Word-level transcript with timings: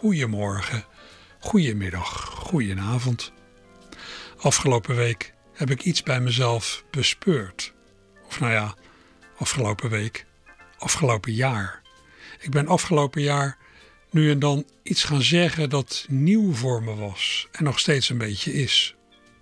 Goedemorgen, 0.00 0.84
goedemiddag, 1.38 2.24
goedenavond. 2.24 3.32
Afgelopen 4.36 4.96
week 4.96 5.34
heb 5.54 5.70
ik 5.70 5.82
iets 5.82 6.02
bij 6.02 6.20
mezelf 6.20 6.84
bespeurd. 6.90 7.72
Of 8.26 8.40
nou 8.40 8.52
ja, 8.52 8.74
afgelopen 9.36 9.90
week, 9.90 10.26
afgelopen 10.78 11.32
jaar. 11.32 11.82
Ik 12.38 12.50
ben 12.50 12.66
afgelopen 12.66 13.22
jaar 13.22 13.58
nu 14.10 14.30
en 14.30 14.38
dan 14.38 14.66
iets 14.82 15.04
gaan 15.04 15.22
zeggen 15.22 15.70
dat 15.70 16.06
nieuw 16.08 16.52
voor 16.52 16.82
me 16.82 16.94
was 16.94 17.48
en 17.52 17.64
nog 17.64 17.78
steeds 17.78 18.08
een 18.08 18.18
beetje 18.18 18.52
is. 18.52 18.94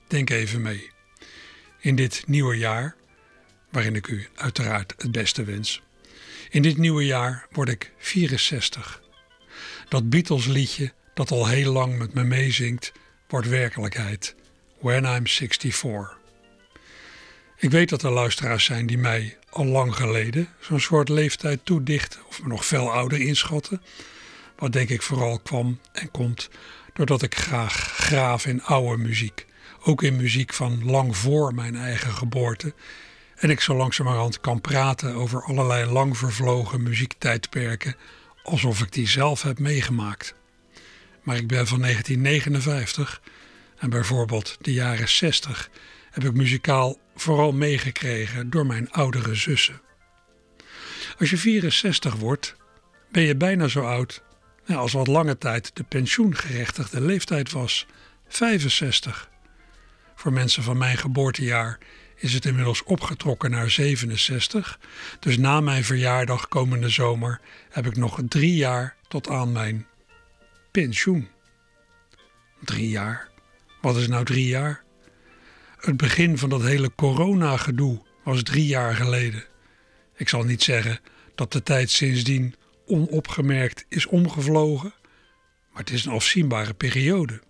Denk 0.06 0.31
even 0.31 0.62
mee. 0.62 0.91
In 1.81 1.97
dit 1.97 2.23
nieuwe 2.27 2.56
jaar, 2.56 2.97
waarin 3.70 3.95
ik 3.95 4.06
u 4.06 4.29
uiteraard 4.34 4.95
het 4.97 5.12
beste 5.12 5.45
wens. 5.45 5.83
In 6.51 6.62
dit 6.62 6.77
nieuwe 6.77 7.06
jaar 7.06 7.47
word 7.51 7.69
ik 7.69 7.93
64. 7.98 9.06
Dat 9.88 10.10
Beatles 10.10 10.47
liedje 10.47 10.92
dat 11.15 11.30
al 11.30 11.47
heel 11.47 11.73
lang 11.73 11.98
met 11.98 12.14
me 12.14 12.25
meezingt, 12.25 12.92
wordt 13.28 13.48
werkelijkheid. 13.48 14.34
When 14.81 15.05
I'm 15.05 15.27
64. 15.27 16.19
Ik 17.56 17.70
weet 17.70 17.89
dat 17.89 18.03
er 18.03 18.11
luisteraars 18.11 18.64
zijn 18.64 18.86
die 18.86 18.98
mij 18.98 19.36
al 19.50 19.64
lang 19.64 19.94
geleden 19.94 20.48
zo'n 20.61 20.81
soort 20.81 21.09
leeftijd 21.09 21.61
toedichten 21.62 22.20
of 22.28 22.42
me 22.42 22.48
nog 22.48 22.64
veel 22.64 22.92
ouder 22.92 23.20
inschatten. 23.20 23.83
Wat 24.56 24.72
denk 24.72 24.89
ik 24.89 25.03
vooral 25.03 25.39
kwam 25.39 25.81
en 25.92 26.11
komt 26.11 26.48
doordat 26.92 27.22
ik 27.22 27.34
graag 27.34 27.75
graaf 27.75 28.47
in 28.47 28.62
oude 28.62 29.03
muziek. 29.03 29.47
Ook 29.84 30.03
in 30.03 30.16
muziek 30.16 30.55
van 30.55 30.84
lang 30.84 31.16
voor 31.16 31.55
mijn 31.55 31.77
eigen 31.77 32.12
geboorte. 32.12 32.75
En 33.36 33.50
ik 33.50 33.61
zo 33.61 33.77
langzamerhand 33.77 34.41
kan 34.41 34.61
praten 34.61 35.14
over 35.14 35.42
allerlei 35.42 35.91
lang 35.91 36.19
vervlogen 36.19 36.83
muziektijdperken 36.83 37.97
alsof 38.48 38.80
ik 38.80 38.92
die 38.92 39.08
zelf 39.08 39.42
heb 39.42 39.58
meegemaakt. 39.58 40.34
Maar 41.22 41.36
ik 41.36 41.46
ben 41.46 41.66
van 41.66 41.80
1959 41.80 43.20
en 43.78 43.91
bijvoorbeeld 43.91 44.56
de 44.60 44.72
jaren 44.72 45.08
60 45.08 45.70
heb 46.10 46.24
ik 46.24 46.34
muzikaal 46.34 46.98
vooral 47.16 47.52
meegekregen 47.52 48.50
door 48.50 48.66
mijn 48.66 48.91
oudere 48.91 49.34
zussen. 49.34 49.80
Als 51.19 51.30
je 51.30 51.36
64 51.36 52.14
wordt, 52.14 52.54
ben 53.10 53.22
je 53.22 53.36
bijna 53.36 53.69
zo 53.69 53.80
oud 53.80 54.22
als 54.76 54.92
wat 54.92 55.06
lange 55.06 55.38
tijd 55.38 55.70
de 55.74 55.82
pensioengerechtigde 55.82 57.00
leeftijd 57.00 57.52
was, 57.52 57.86
65. 58.28 59.28
Voor 60.14 60.32
mensen 60.32 60.62
van 60.62 60.78
mijn 60.78 60.98
geboortejaar 60.98 61.78
is 62.19 62.33
het 62.34 62.44
inmiddels 62.44 62.83
opgetrokken 62.83 63.50
naar 63.50 63.70
67. 63.70 64.78
Dus 65.20 65.38
na 65.38 65.61
mijn 65.61 65.84
verjaardag 65.84 66.48
komende 66.48 66.88
zomer 66.88 67.41
heb 67.70 67.86
ik 67.86 67.97
nog 67.97 68.20
drie 68.28 68.55
jaar 68.55 68.97
tot 69.08 69.28
aan 69.28 69.52
mijn 69.52 69.86
pensioen. 70.70 71.28
Drie 72.64 72.88
jaar? 72.88 73.28
Wat 73.80 73.97
is 73.97 74.08
nou 74.08 74.25
drie 74.25 74.47
jaar? 74.47 74.83
Het 75.77 75.97
begin 75.97 76.38
van 76.38 76.48
dat 76.48 76.62
hele 76.62 76.94
corona-gedoe 76.94 78.03
was 78.25 78.43
drie 78.43 78.66
jaar 78.66 78.94
geleden. 78.94 79.44
Ik 80.16 80.28
zal 80.28 80.43
niet 80.43 80.62
zeggen 80.62 81.00
dat 81.34 81.53
de 81.53 81.62
tijd 81.62 81.91
sindsdien 81.91 82.54
onopgemerkt 82.87 83.84
is 83.88 84.06
omgevlogen, 84.06 84.94
maar 85.72 85.82
het 85.82 85.91
is 85.91 86.04
een 86.04 86.12
afzienbare 86.12 86.75
periode. 86.75 87.41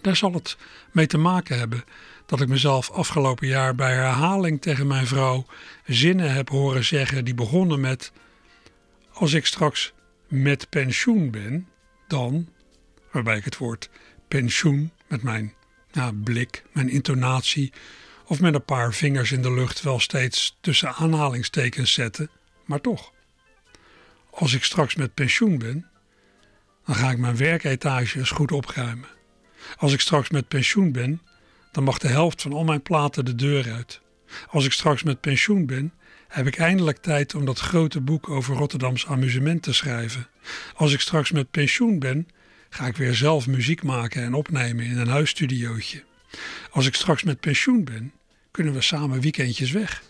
Daar 0.00 0.16
zal 0.16 0.32
het 0.32 0.56
mee 0.92 1.06
te 1.06 1.18
maken 1.18 1.58
hebben 1.58 1.84
dat 2.26 2.40
ik 2.40 2.48
mezelf 2.48 2.90
afgelopen 2.90 3.46
jaar 3.46 3.74
bij 3.74 3.94
herhaling 3.94 4.60
tegen 4.60 4.86
mijn 4.86 5.06
vrouw 5.06 5.46
zinnen 5.84 6.32
heb 6.32 6.48
horen 6.48 6.84
zeggen 6.84 7.24
die 7.24 7.34
begonnen 7.34 7.80
met: 7.80 8.12
Als 9.12 9.32
ik 9.32 9.46
straks 9.46 9.92
met 10.28 10.68
pensioen 10.68 11.30
ben, 11.30 11.68
dan, 12.08 12.48
waarbij 13.12 13.36
ik 13.36 13.44
het 13.44 13.56
woord 13.56 13.90
pensioen 14.28 14.92
met 15.06 15.22
mijn 15.22 15.54
blik, 16.24 16.64
mijn 16.72 16.88
intonatie 16.88 17.72
of 18.26 18.40
met 18.40 18.54
een 18.54 18.64
paar 18.64 18.94
vingers 18.94 19.32
in 19.32 19.42
de 19.42 19.52
lucht 19.52 19.82
wel 19.82 20.00
steeds 20.00 20.56
tussen 20.60 20.94
aanhalingstekens 20.94 21.92
zette, 21.92 22.28
maar 22.64 22.80
toch. 22.80 23.12
Als 24.30 24.54
ik 24.54 24.64
straks 24.64 24.94
met 24.94 25.14
pensioen 25.14 25.58
ben, 25.58 25.86
dan 26.86 26.94
ga 26.94 27.10
ik 27.10 27.18
mijn 27.18 27.36
werketage 27.36 28.18
eens 28.18 28.30
goed 28.30 28.52
opruimen. 28.52 29.08
Als 29.76 29.92
ik 29.92 30.00
straks 30.00 30.30
met 30.30 30.48
pensioen 30.48 30.92
ben, 30.92 31.20
dan 31.76 31.84
mag 31.84 31.98
de 31.98 32.08
helft 32.08 32.42
van 32.42 32.52
al 32.52 32.64
mijn 32.64 32.82
platen 32.82 33.24
de 33.24 33.34
deur 33.34 33.72
uit. 33.72 34.00
Als 34.50 34.64
ik 34.64 34.72
straks 34.72 35.02
met 35.02 35.20
pensioen 35.20 35.66
ben, 35.66 35.92
heb 36.28 36.46
ik 36.46 36.56
eindelijk 36.56 36.98
tijd 36.98 37.34
om 37.34 37.44
dat 37.44 37.58
grote 37.58 38.00
boek 38.00 38.28
over 38.28 38.56
Rotterdams 38.56 39.06
amusement 39.06 39.62
te 39.62 39.72
schrijven. 39.72 40.28
Als 40.74 40.92
ik 40.92 41.00
straks 41.00 41.30
met 41.30 41.50
pensioen 41.50 41.98
ben, 41.98 42.28
ga 42.68 42.86
ik 42.86 42.96
weer 42.96 43.14
zelf 43.14 43.46
muziek 43.46 43.82
maken 43.82 44.22
en 44.22 44.34
opnemen 44.34 44.84
in 44.84 44.98
een 44.98 45.08
huisstudiootje. 45.08 46.04
Als 46.70 46.86
ik 46.86 46.94
straks 46.94 47.22
met 47.22 47.40
pensioen 47.40 47.84
ben, 47.84 48.12
kunnen 48.50 48.72
we 48.72 48.80
samen 48.80 49.20
weekendjes 49.20 49.70
weg. 49.70 50.02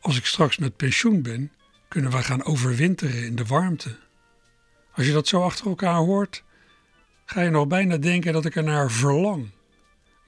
Als 0.00 0.16
ik 0.16 0.26
straks 0.26 0.58
met 0.58 0.76
pensioen 0.76 1.22
ben, 1.22 1.52
kunnen 1.88 2.10
we 2.10 2.22
gaan 2.22 2.44
overwinteren 2.44 3.24
in 3.24 3.36
de 3.36 3.44
warmte. 3.44 3.96
Als 4.92 5.06
je 5.06 5.12
dat 5.12 5.28
zo 5.28 5.42
achter 5.42 5.66
elkaar 5.66 5.96
hoort, 5.96 6.44
ga 7.24 7.40
je 7.40 7.50
nog 7.50 7.66
bijna 7.66 7.96
denken 7.96 8.32
dat 8.32 8.44
ik 8.44 8.56
er 8.56 8.64
naar 8.64 8.90
verlang. 8.90 9.50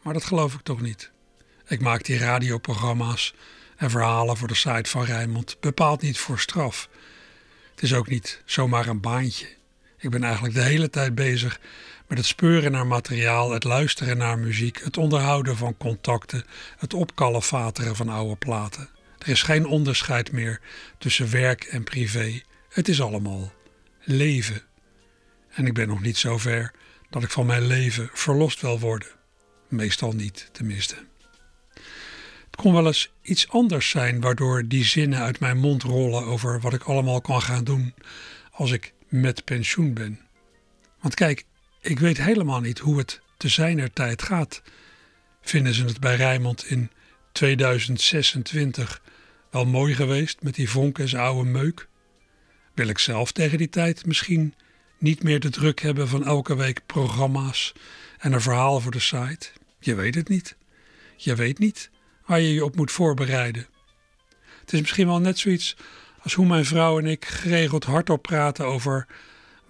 Maar 0.02 0.12
dat 0.12 0.24
geloof 0.24 0.54
ik 0.54 0.60
toch 0.60 0.80
niet. 0.80 1.10
Ik 1.66 1.80
maak 1.80 2.04
die 2.04 2.18
radioprogramma's 2.18 3.34
en 3.76 3.90
verhalen 3.90 4.36
voor 4.36 4.48
de 4.48 4.54
site 4.54 4.90
van 4.90 5.04
Rijnmond 5.04 5.56
bepaald 5.60 6.02
niet 6.02 6.18
voor 6.18 6.38
straf. 6.38 6.88
Het 7.70 7.82
is 7.82 7.94
ook 7.94 8.08
niet 8.08 8.42
zomaar 8.44 8.86
een 8.86 9.00
baantje. 9.00 9.48
Ik 9.98 10.10
ben 10.10 10.24
eigenlijk 10.24 10.54
de 10.54 10.62
hele 10.62 10.90
tijd 10.90 11.14
bezig 11.14 11.60
met 12.06 12.18
het 12.18 12.26
speuren 12.26 12.72
naar 12.72 12.86
materiaal, 12.86 13.50
het 13.50 13.64
luisteren 13.64 14.16
naar 14.16 14.38
muziek, 14.38 14.80
het 14.84 14.96
onderhouden 14.96 15.56
van 15.56 15.76
contacten, 15.76 16.44
het 16.76 16.94
opkalefateren 16.94 17.96
van 17.96 18.08
oude 18.08 18.36
platen. 18.36 18.88
Er 19.18 19.28
is 19.28 19.42
geen 19.42 19.66
onderscheid 19.66 20.32
meer 20.32 20.60
tussen 20.98 21.30
werk 21.30 21.64
en 21.64 21.84
privé. 21.84 22.42
Het 22.68 22.88
is 22.88 23.00
allemaal 23.00 23.52
leven. 24.00 24.62
En 25.50 25.66
ik 25.66 25.74
ben 25.74 25.88
nog 25.88 26.00
niet 26.00 26.16
zo 26.16 26.38
ver 26.38 26.72
dat 27.10 27.22
ik 27.22 27.30
van 27.30 27.46
mijn 27.46 27.66
leven 27.66 28.10
verlost 28.12 28.60
wil 28.60 28.80
worden. 28.80 29.08
Meestal 29.72 30.12
niet, 30.12 30.48
tenminste. 30.52 30.94
Het 32.44 32.56
kon 32.56 32.72
wel 32.72 32.86
eens 32.86 33.12
iets 33.22 33.48
anders 33.48 33.90
zijn 33.90 34.20
waardoor 34.20 34.68
die 34.68 34.84
zinnen 34.84 35.18
uit 35.18 35.40
mijn 35.40 35.58
mond 35.58 35.82
rollen 35.82 36.24
over 36.24 36.60
wat 36.60 36.72
ik 36.72 36.82
allemaal 36.82 37.20
kan 37.20 37.42
gaan 37.42 37.64
doen 37.64 37.94
als 38.50 38.70
ik 38.70 38.92
met 39.08 39.44
pensioen 39.44 39.94
ben. 39.94 40.20
Want 41.00 41.14
kijk, 41.14 41.44
ik 41.80 41.98
weet 41.98 42.18
helemaal 42.18 42.60
niet 42.60 42.78
hoe 42.78 42.98
het 42.98 43.20
te 43.36 43.48
zijner 43.48 43.92
tijd 43.92 44.22
gaat. 44.22 44.62
Vinden 45.40 45.74
ze 45.74 45.84
het 45.84 46.00
bij 46.00 46.16
Rijmond 46.16 46.64
in 46.66 46.90
2026 47.32 49.02
wel 49.50 49.66
mooi 49.66 49.94
geweest 49.94 50.42
met 50.42 50.54
die 50.54 50.70
vonkens 50.70 51.14
oude 51.14 51.48
meuk? 51.50 51.88
Wil 52.74 52.88
ik 52.88 52.98
zelf 52.98 53.32
tegen 53.32 53.58
die 53.58 53.68
tijd 53.68 54.06
misschien 54.06 54.54
niet 54.98 55.22
meer 55.22 55.40
de 55.40 55.50
druk 55.50 55.80
hebben 55.80 56.08
van 56.08 56.24
elke 56.24 56.56
week 56.56 56.80
programma's 56.86 57.72
en 58.18 58.32
een 58.32 58.40
verhaal 58.40 58.80
voor 58.80 58.92
de 58.92 59.00
site? 59.00 59.50
Je 59.84 59.94
weet 59.94 60.14
het 60.14 60.28
niet. 60.28 60.56
Je 61.16 61.34
weet 61.34 61.58
niet 61.58 61.90
waar 62.26 62.40
je 62.40 62.54
je 62.54 62.64
op 62.64 62.76
moet 62.76 62.90
voorbereiden. 62.90 63.66
Het 64.60 64.72
is 64.72 64.80
misschien 64.80 65.06
wel 65.06 65.20
net 65.20 65.38
zoiets 65.38 65.76
als 66.22 66.34
hoe 66.34 66.46
mijn 66.46 66.64
vrouw 66.64 66.98
en 66.98 67.06
ik 67.06 67.24
geregeld 67.24 67.84
hardop 67.84 68.22
praten 68.22 68.66
over 68.66 69.06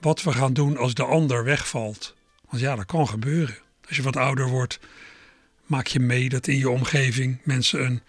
wat 0.00 0.22
we 0.22 0.32
gaan 0.32 0.52
doen 0.52 0.76
als 0.76 0.94
de 0.94 1.04
ander 1.04 1.44
wegvalt. 1.44 2.14
Want 2.48 2.62
ja, 2.62 2.76
dat 2.76 2.86
kan 2.86 3.08
gebeuren. 3.08 3.58
Als 3.88 3.96
je 3.96 4.02
wat 4.02 4.16
ouder 4.16 4.48
wordt, 4.48 4.78
maak 5.66 5.86
je 5.86 6.00
mee 6.00 6.28
dat 6.28 6.46
in 6.46 6.58
je 6.58 6.70
omgeving 6.70 7.38
mensen 7.44 7.84
een, 7.84 8.02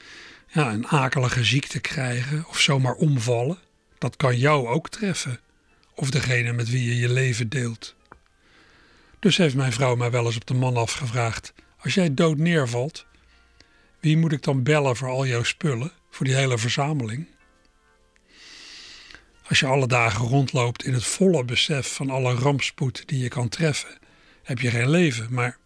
ja, 0.47 0.71
een 0.71 0.87
akelige 0.87 1.43
ziekte 1.43 1.79
krijgen 1.79 2.45
of 2.47 2.59
zomaar 2.59 2.95
omvallen. 2.95 3.57
Dat 3.97 4.15
kan 4.15 4.37
jou 4.37 4.67
ook 4.67 4.89
treffen. 4.89 5.39
Of 5.95 6.09
degene 6.09 6.53
met 6.53 6.69
wie 6.69 6.85
je 6.85 6.95
je 6.95 7.09
leven 7.09 7.49
deelt. 7.49 7.95
Dus 9.19 9.37
heeft 9.37 9.55
mijn 9.55 9.73
vrouw 9.73 9.95
mij 9.95 10.11
wel 10.11 10.25
eens 10.25 10.35
op 10.35 10.45
de 10.45 10.53
man 10.53 10.77
afgevraagd: 10.77 11.53
Als 11.83 11.93
jij 11.93 12.13
dood 12.13 12.37
neervalt, 12.37 13.05
wie 13.99 14.17
moet 14.17 14.31
ik 14.31 14.43
dan 14.43 14.63
bellen 14.63 14.95
voor 14.95 15.09
al 15.09 15.25
jouw 15.25 15.43
spullen, 15.43 15.91
voor 16.09 16.25
die 16.25 16.35
hele 16.35 16.57
verzameling? 16.57 17.27
Als 19.47 19.59
je 19.59 19.65
alle 19.65 19.87
dagen 19.87 20.27
rondloopt 20.27 20.85
in 20.85 20.93
het 20.93 21.03
volle 21.03 21.45
besef 21.45 21.93
van 21.93 22.09
alle 22.09 22.33
rampspoed 22.33 23.07
die 23.07 23.19
je 23.19 23.27
kan 23.27 23.49
treffen, 23.49 23.97
heb 24.43 24.59
je 24.59 24.69
geen 24.69 24.89
leven. 24.89 25.27
Maar 25.33 25.57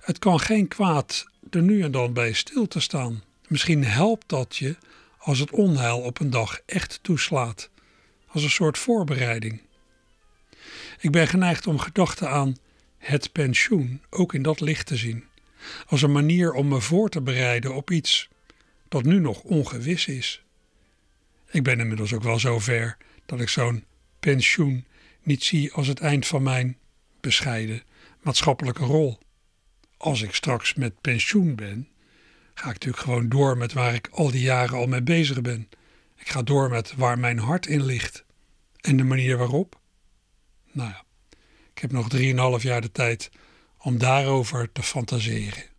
het 0.00 0.18
kan 0.18 0.40
geen 0.40 0.68
kwaad 0.68 1.26
er 1.50 1.62
nu 1.62 1.82
en 1.82 1.90
dan 1.90 2.12
bij 2.12 2.32
stil 2.32 2.68
te 2.68 2.80
staan. 2.80 3.22
Misschien 3.48 3.84
helpt 3.84 4.28
dat 4.28 4.56
je 4.56 4.76
als 5.18 5.38
het 5.38 5.50
onheil 5.50 5.98
op 5.98 6.20
een 6.20 6.30
dag 6.30 6.60
echt 6.66 6.98
toeslaat, 7.02 7.70
als 8.26 8.42
een 8.42 8.50
soort 8.50 8.78
voorbereiding. 8.78 9.60
Ik 11.00 11.10
ben 11.10 11.28
geneigd 11.28 11.66
om 11.66 11.78
gedachten 11.78 12.30
aan 12.30 12.56
het 13.00 13.32
pensioen 13.32 14.02
ook 14.10 14.34
in 14.34 14.42
dat 14.42 14.60
licht 14.60 14.86
te 14.86 14.96
zien, 14.96 15.24
als 15.86 16.02
een 16.02 16.12
manier 16.12 16.52
om 16.52 16.68
me 16.68 16.80
voor 16.80 17.08
te 17.08 17.20
bereiden 17.20 17.74
op 17.74 17.90
iets 17.90 18.28
dat 18.88 19.04
nu 19.04 19.18
nog 19.18 19.42
ongewis 19.42 20.06
is. 20.06 20.42
Ik 21.50 21.62
ben 21.62 21.80
inmiddels 21.80 22.12
ook 22.12 22.22
wel 22.22 22.38
zo 22.38 22.58
ver 22.58 22.96
dat 23.26 23.40
ik 23.40 23.48
zo'n 23.48 23.84
pensioen 24.20 24.84
niet 25.22 25.44
zie 25.44 25.72
als 25.72 25.86
het 25.86 26.00
eind 26.00 26.26
van 26.26 26.42
mijn 26.42 26.78
bescheiden 27.20 27.82
maatschappelijke 28.20 28.84
rol. 28.84 29.18
Als 29.96 30.22
ik 30.22 30.34
straks 30.34 30.74
met 30.74 31.00
pensioen 31.00 31.54
ben, 31.54 31.88
ga 32.54 32.66
ik 32.66 32.72
natuurlijk 32.72 33.02
gewoon 33.02 33.28
door 33.28 33.56
met 33.56 33.72
waar 33.72 33.94
ik 33.94 34.08
al 34.12 34.30
die 34.30 34.42
jaren 34.42 34.76
al 34.76 34.86
mee 34.86 35.02
bezig 35.02 35.40
ben. 35.40 35.68
Ik 36.16 36.28
ga 36.28 36.42
door 36.42 36.70
met 36.70 36.94
waar 36.94 37.18
mijn 37.18 37.38
hart 37.38 37.66
in 37.66 37.84
ligt. 37.84 38.24
En 38.80 38.96
de 38.96 39.04
manier 39.04 39.36
waarop? 39.36 39.80
Nou 40.72 40.88
ja, 40.88 41.04
ik 41.80 41.90
heb 41.90 41.98
nog 41.98 42.08
drieënhalf 42.08 42.62
jaar 42.62 42.80
de 42.80 42.92
tijd 42.92 43.30
om 43.78 43.98
daarover 43.98 44.72
te 44.72 44.82
fantaseren. 44.82 45.69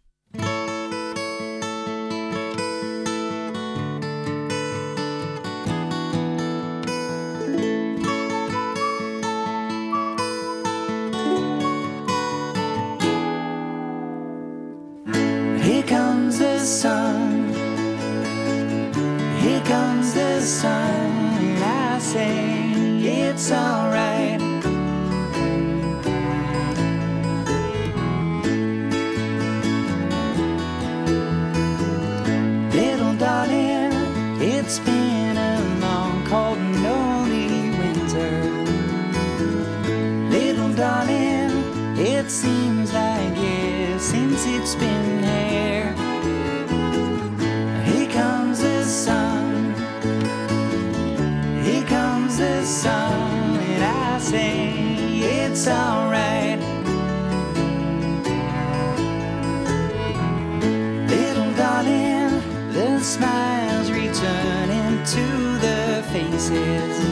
it's 55.52 55.68
alright. 55.68 56.60
Little 61.10 61.54
darling, 61.56 62.72
little 62.72 63.00
smiles 63.02 63.92
return 63.92 64.70
into 64.70 65.26
the 65.60 66.04
faces. 66.12 67.11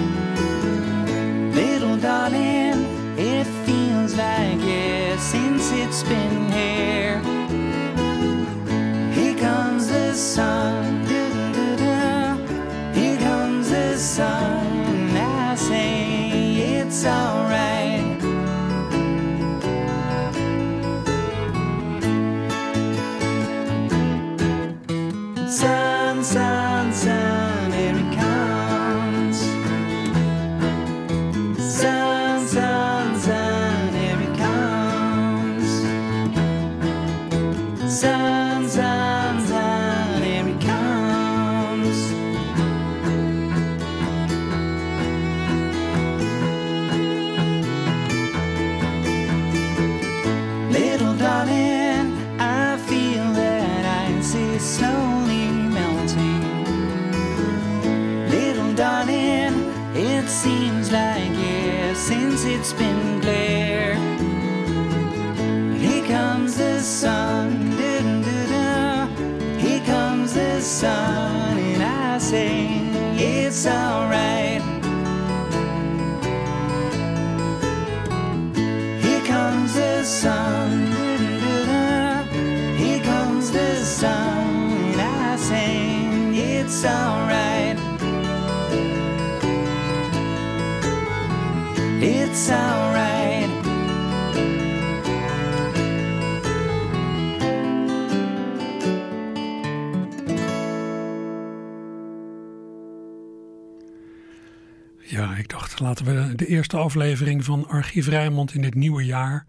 Laten 105.79 106.06
we 106.06 106.36
de 106.36 106.46
eerste 106.46 106.77
aflevering 106.77 107.46
van 107.46 107.68
Archief 107.68 108.08
Rijnmond 108.08 108.53
in 108.53 108.62
dit 108.62 108.75
nieuwe 108.75 109.06
jaar. 109.06 109.46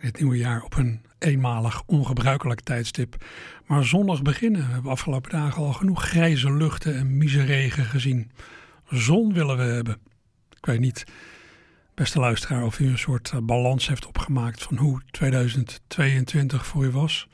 Dit 0.00 0.20
nieuwe 0.20 0.36
jaar 0.36 0.62
op 0.62 0.76
een 0.76 1.00
eenmalig 1.18 1.82
ongebruikelijk 1.86 2.60
tijdstip. 2.60 3.24
Maar 3.66 3.84
zonnig 3.84 4.22
beginnen. 4.22 4.66
We 4.66 4.72
hebben 4.72 4.90
afgelopen 4.90 5.30
dagen 5.30 5.62
al 5.62 5.72
genoeg 5.72 6.02
grijze 6.02 6.52
luchten 6.52 6.96
en 6.96 7.16
miseregen 7.16 7.84
gezien. 7.84 8.30
Zon 8.88 9.32
willen 9.32 9.56
we 9.56 9.62
hebben. 9.62 9.98
Ik 10.50 10.66
weet 10.66 10.80
niet, 10.80 11.04
beste 11.94 12.20
luisteraar, 12.20 12.64
of 12.64 12.78
u 12.78 12.86
een 12.86 12.98
soort 12.98 13.30
eh, 13.30 13.38
balans 13.42 13.88
heeft 13.88 14.06
opgemaakt 14.06 14.62
van 14.62 14.76
hoe 14.76 15.00
2022 15.10 16.66
voor 16.66 16.84
u 16.84 16.90
was. 16.90 17.28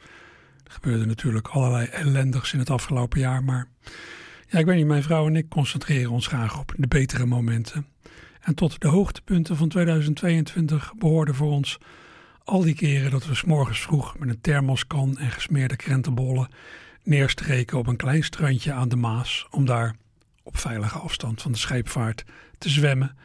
Er 0.64 0.72
gebeurde 0.72 1.06
natuurlijk 1.06 1.48
allerlei 1.48 1.86
ellendigs 1.86 2.52
in 2.52 2.58
het 2.58 2.70
afgelopen 2.70 3.20
jaar, 3.20 3.44
maar 3.44 3.68
ja, 4.48 4.58
ik 4.58 4.66
weet 4.66 4.76
niet, 4.76 4.86
mijn 4.86 5.02
vrouw 5.02 5.26
en 5.26 5.36
ik 5.36 5.48
concentreren 5.48 6.10
ons 6.10 6.26
graag 6.26 6.58
op 6.58 6.74
de 6.76 6.88
betere 6.88 7.26
momenten. 7.26 7.86
En 8.40 8.54
tot 8.54 8.80
de 8.80 8.88
hoogtepunten 8.88 9.56
van 9.56 9.68
2022 9.68 10.92
behoorden 10.96 11.34
voor 11.34 11.50
ons 11.50 11.78
al 12.44 12.62
die 12.62 12.74
keren 12.74 13.10
dat 13.10 13.26
we 13.26 13.34
s 13.34 13.44
morgens 13.44 13.80
vroeg 13.80 14.18
met 14.18 14.28
een 14.28 14.40
thermoskan 14.40 15.18
en 15.18 15.30
gesmeerde 15.30 15.76
krentenbollen 15.76 16.48
neerstreken 17.02 17.78
op 17.78 17.86
een 17.86 17.96
klein 17.96 18.24
strandje 18.24 18.72
aan 18.72 18.88
de 18.88 18.96
Maas 18.96 19.46
om 19.50 19.64
daar 19.64 19.96
op 20.42 20.58
veilige 20.58 20.98
afstand 20.98 21.42
van 21.42 21.52
de 21.52 21.58
scheepvaart 21.58 22.24
te 22.58 22.68
zwemmen 22.68 23.16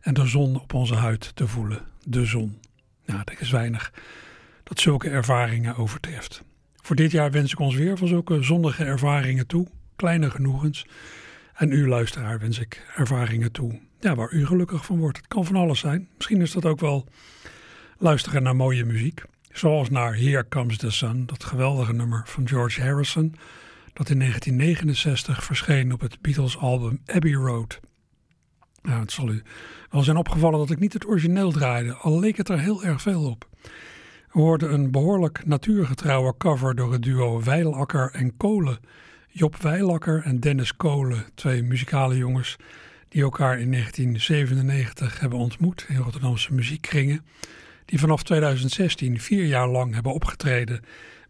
en 0.00 0.14
de 0.14 0.26
zon 0.26 0.60
op 0.60 0.74
onze 0.74 0.94
huid 0.94 1.36
te 1.36 1.48
voelen. 1.48 1.82
De 2.04 2.24
zon. 2.24 2.60
Nou, 3.04 3.20
er 3.24 3.40
is 3.40 3.50
weinig 3.50 3.92
dat 4.62 4.80
zulke 4.80 5.08
ervaringen 5.08 5.76
overtreft. 5.76 6.42
Voor 6.76 6.96
dit 6.96 7.10
jaar 7.10 7.30
wens 7.30 7.52
ik 7.52 7.58
ons 7.58 7.74
weer 7.74 7.98
van 7.98 8.08
zulke 8.08 8.42
zonnige 8.42 8.84
ervaringen 8.84 9.46
toe, 9.46 9.66
kleine 9.96 10.30
genoegens. 10.30 10.86
En 11.54 11.72
u 11.72 11.88
luisteraar 11.88 12.38
wens 12.38 12.58
ik 12.58 12.86
ervaringen 12.96 13.52
toe 13.52 13.80
ja, 14.00 14.14
waar 14.14 14.32
u 14.32 14.46
gelukkig 14.46 14.84
van 14.84 14.98
wordt. 14.98 15.16
Het 15.16 15.28
kan 15.28 15.44
van 15.44 15.56
alles 15.56 15.78
zijn. 15.78 16.08
Misschien 16.16 16.40
is 16.40 16.52
dat 16.52 16.64
ook 16.64 16.80
wel 16.80 17.06
luisteren 17.98 18.42
naar 18.42 18.56
mooie 18.56 18.84
muziek. 18.84 19.22
Zoals 19.52 19.90
naar 19.90 20.16
Here 20.16 20.48
Comes 20.48 20.76
the 20.76 20.90
Sun, 20.90 21.26
dat 21.26 21.44
geweldige 21.44 21.92
nummer 21.92 22.22
van 22.26 22.48
George 22.48 22.82
Harrison, 22.82 23.34
dat 23.92 24.10
in 24.10 24.18
1969 24.18 25.44
verscheen 25.44 25.92
op 25.92 26.00
het 26.00 26.20
Beatles-album 26.20 27.00
Abbey 27.06 27.32
Road. 27.32 27.80
Nou, 28.82 29.00
het 29.00 29.12
zal 29.12 29.28
u 29.28 29.42
wel 29.90 30.02
zijn 30.02 30.16
opgevallen 30.16 30.58
dat 30.58 30.70
ik 30.70 30.78
niet 30.78 30.92
het 30.92 31.06
origineel 31.06 31.52
draaide, 31.52 31.94
al 31.94 32.18
leek 32.18 32.36
het 32.36 32.48
er 32.48 32.60
heel 32.60 32.84
erg 32.84 33.02
veel 33.02 33.24
op. 33.24 33.48
We 34.32 34.40
hoorden 34.40 34.72
een 34.72 34.90
behoorlijk 34.90 35.46
natuurgetrouwe 35.46 36.34
cover 36.38 36.74
door 36.74 36.92
het 36.92 37.02
duo 37.02 37.42
Weilakker 37.42 38.10
en 38.12 38.36
Kolen. 38.36 38.78
Job 39.28 39.56
Weilakker 39.56 40.22
en 40.22 40.40
Dennis 40.40 40.76
Kolen, 40.76 41.24
twee 41.34 41.62
muzikale 41.62 42.16
jongens 42.16 42.56
die 43.08 43.22
elkaar 43.22 43.60
in 43.60 43.70
1997 43.70 45.20
hebben 45.20 45.38
ontmoet 45.38 45.84
in 45.88 45.96
Rotterdamse 45.96 46.54
muziekkringen. 46.54 47.24
Die 47.84 47.98
vanaf 47.98 48.22
2016 48.22 49.20
vier 49.20 49.44
jaar 49.44 49.68
lang 49.68 49.94
hebben 49.94 50.12
opgetreden 50.12 50.80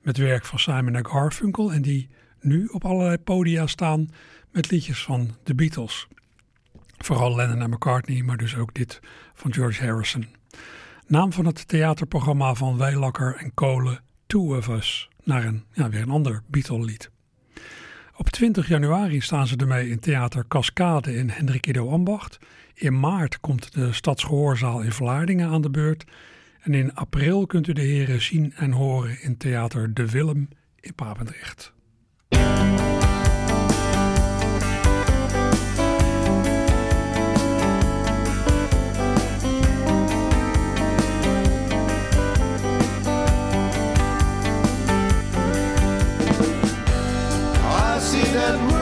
met 0.03 0.17
werk 0.17 0.45
van 0.45 0.59
Simon 0.59 1.07
Garfunkel 1.07 1.73
en 1.73 1.83
die 1.83 2.09
nu 2.41 2.67
op 2.67 2.85
allerlei 2.85 3.19
podia 3.19 3.67
staan 3.67 4.11
met 4.51 4.71
liedjes 4.71 5.03
van 5.03 5.31
de 5.43 5.55
Beatles. 5.55 6.09
Vooral 6.99 7.37
Lennon 7.37 7.63
en 7.63 7.71
McCartney, 7.71 8.23
maar 8.23 8.37
dus 8.37 8.57
ook 8.57 8.75
dit 8.75 9.01
van 9.35 9.53
George 9.53 9.85
Harrison. 9.85 10.27
Naam 11.07 11.33
van 11.33 11.47
het 11.47 11.69
theaterprogramma 11.69 12.55
van 12.55 12.77
Weilakker 12.77 13.37
en 13.37 13.55
Kolen, 13.55 14.01
Two 14.27 14.57
of 14.57 14.69
Us, 14.69 15.09
naar 15.25 15.45
een, 15.45 15.65
ja, 15.73 15.89
weer 15.89 16.03
een 16.03 16.11
ander 16.11 16.43
Beatle-lied. 16.47 17.11
Op 18.17 18.29
20 18.29 18.69
januari 18.69 19.21
staan 19.21 19.47
ze 19.47 19.57
ermee 19.57 19.91
in 19.91 19.99
Theater 19.99 20.45
Cascade 20.49 21.15
in 21.15 21.31
Hendrik 21.31 21.67
Ido 21.67 21.91
Ambacht. 21.91 22.39
In 22.75 23.01
maart 23.01 23.41
komt 23.41 23.73
de 23.73 23.93
Stadsgehoorzaal 23.93 24.81
in 24.81 24.93
Vlaardingen 24.93 25.49
aan 25.49 25.63
de 25.63 25.71
beurt. 25.71 26.05
En 26.61 26.75
in 26.75 26.95
april 26.95 27.47
kunt 27.47 27.67
u 27.67 27.73
de 27.73 27.81
heren 27.81 28.23
zien 28.23 28.53
en 28.57 28.73
horen 28.73 29.23
in 29.23 29.37
Theater 29.37 29.95
De 29.95 30.11
Willem 30.11 30.49
in 30.81 30.95
Papendrecht. 30.95 31.73
that 48.39 48.78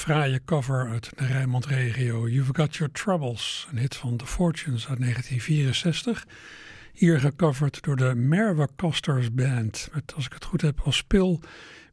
fraaie 0.00 0.40
cover 0.44 0.88
uit 0.88 1.10
de 1.16 1.26
Rijnmond-regio. 1.26 2.28
You've 2.28 2.54
Got 2.54 2.76
Your 2.76 2.92
Troubles, 2.92 3.68
een 3.70 3.78
hit 3.78 3.96
van 3.96 4.16
The 4.16 4.26
Fortunes 4.26 4.88
uit 4.88 4.98
1964. 4.98 6.26
Hier 6.92 7.20
gecoverd 7.20 7.82
door 7.82 7.96
de 7.96 8.14
Merwe 8.14 8.68
Costers 8.76 9.32
Band. 9.32 9.88
Met, 9.92 10.12
als 10.14 10.26
ik 10.26 10.32
het 10.32 10.44
goed 10.44 10.60
heb, 10.60 10.80
als 10.80 10.96
spil 10.96 11.40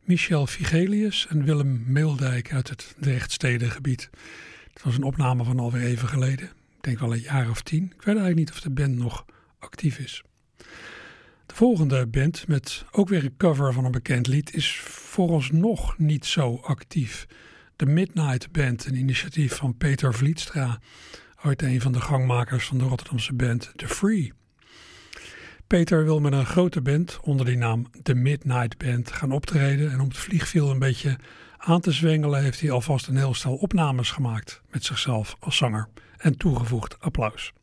Michel 0.07 0.47
Vigelius 0.47 1.27
en 1.27 1.43
Willem 1.43 1.83
Meeldijk 1.87 2.53
uit 2.53 2.69
het 2.69 2.95
Drechtstedengebied. 2.99 4.09
Het 4.73 4.83
was 4.83 4.95
een 4.95 5.03
opname 5.03 5.43
van 5.43 5.59
alweer 5.59 5.81
even 5.81 6.07
geleden. 6.07 6.45
Ik 6.45 6.81
denk 6.81 6.99
wel 6.99 7.13
een 7.13 7.19
jaar 7.19 7.49
of 7.49 7.61
tien. 7.61 7.83
Ik 7.83 7.91
weet 7.91 8.05
eigenlijk 8.05 8.35
niet 8.35 8.51
of 8.51 8.61
de 8.61 8.69
band 8.69 8.95
nog 8.95 9.25
actief 9.59 9.99
is. 9.99 10.23
De 11.45 11.55
volgende 11.55 12.07
band, 12.07 12.47
met 12.47 12.85
ook 12.91 13.09
weer 13.09 13.23
een 13.23 13.37
cover 13.37 13.73
van 13.73 13.85
een 13.85 13.91
bekend 13.91 14.27
lied, 14.27 14.53
is 14.53 14.79
vooralsnog 14.79 15.97
niet 15.97 16.25
zo 16.25 16.55
actief. 16.55 17.27
De 17.75 17.85
Midnight 17.85 18.51
Band, 18.51 18.85
een 18.85 18.95
initiatief 18.95 19.55
van 19.55 19.77
Peter 19.77 20.13
Vlietstra, 20.13 20.79
ooit 21.43 21.61
een 21.61 21.81
van 21.81 21.91
de 21.91 22.01
gangmakers 22.01 22.65
van 22.65 22.77
de 22.77 22.83
Rotterdamse 22.83 23.33
band 23.33 23.71
The 23.75 23.87
Free. 23.87 24.33
Peter 25.67 26.03
wil 26.03 26.19
met 26.19 26.33
een 26.33 26.45
grote 26.45 26.81
band 26.81 27.19
onder 27.21 27.45
die 27.45 27.57
naam 27.57 27.86
The 28.03 28.13
Midnight 28.13 28.77
Band 28.77 29.12
gaan 29.12 29.31
optreden 29.31 29.91
en 29.91 30.00
om 30.00 30.07
het 30.07 30.17
vliegveld 30.17 30.69
een 30.69 30.79
beetje 30.79 31.17
aan 31.57 31.81
te 31.81 31.91
zwengelen 31.91 32.43
heeft 32.43 32.62
hij 32.62 32.71
alvast 32.71 33.07
een 33.07 33.17
heel 33.17 33.33
stel 33.33 33.55
opnames 33.55 34.12
gemaakt 34.12 34.62
met 34.69 34.83
zichzelf 34.83 35.36
als 35.39 35.57
zanger 35.57 35.88
en 36.17 36.38
toegevoegd 36.38 37.00
applaus. 37.00 37.53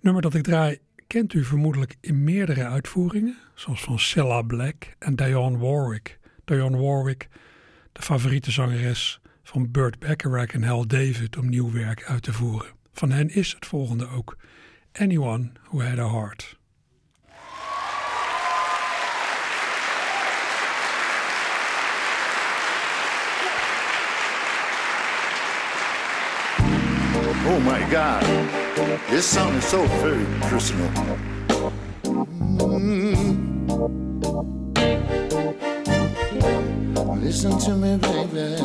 Nummer 0.00 0.22
dat 0.22 0.34
ik 0.34 0.42
draai 0.42 0.78
kent 1.06 1.32
u 1.32 1.44
vermoedelijk 1.44 1.96
in 2.00 2.24
meerdere 2.24 2.66
uitvoeringen, 2.66 3.36
zoals 3.54 3.80
van 3.82 3.98
Cilla 3.98 4.42
Black 4.42 4.94
en 4.98 5.16
Dionne 5.16 5.58
Warwick. 5.58 6.18
Dionne 6.44 6.78
Warwick 6.78 7.28
de 7.92 8.02
favoriete 8.02 8.50
zangeres 8.50 9.20
van 9.42 9.70
Burt 9.70 9.98
Bacharach 9.98 10.50
en 10.50 10.62
Hal 10.62 10.86
David 10.86 11.36
om 11.36 11.48
nieuw 11.48 11.72
werk 11.72 12.04
uit 12.04 12.22
te 12.22 12.32
voeren. 12.32 12.72
Van 12.92 13.10
hen 13.10 13.30
is 13.30 13.52
het 13.52 13.66
volgende 13.66 14.08
ook: 14.08 14.36
Anyone 14.92 15.52
Who 15.70 15.80
Had 15.80 15.98
a 15.98 16.10
Heart. 16.10 16.59
My 27.60 27.88
God, 27.90 28.22
this 29.08 29.26
song 29.26 29.54
is 29.54 29.64
so 29.64 29.84
very 30.02 30.24
personal. 30.42 30.88
Mm. 32.04 33.30
Listen 37.22 37.58
to 37.58 37.70
me, 37.76 37.96
baby. 37.96 38.56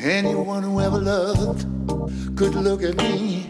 Anyone 0.00 0.62
who 0.64 0.80
ever 0.80 0.98
loved 0.98 1.66
could 2.36 2.54
look 2.54 2.82
at 2.82 2.96
me 2.96 3.48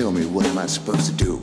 tell 0.00 0.12
me, 0.12 0.24
what 0.24 0.46
am 0.46 0.56
I 0.56 0.66
supposed 0.66 1.06
to 1.06 1.24
do? 1.24 1.40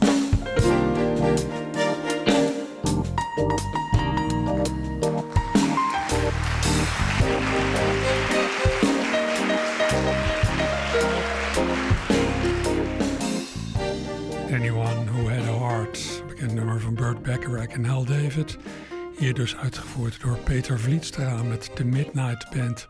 Anyone 14.50 15.06
Who 15.08 15.30
Had 15.30 15.41
a 15.41 15.58
Heart. 15.60 16.24
Bekend 16.28 16.54
nummer 16.54 16.80
van 16.80 16.93
Burt 16.93 17.24
Bacharach 17.24 17.67
en 17.67 17.86
Hal 17.86 18.06
David. 18.06 18.58
Hier 19.17 19.34
dus 19.34 19.56
uitgevoerd 19.56 20.22
door 20.22 20.38
Peter 20.38 20.80
Vlietstra 20.80 21.43
met 21.43 21.72
de 21.76 21.86
Midnight 21.86 22.50
Band. 22.56 22.88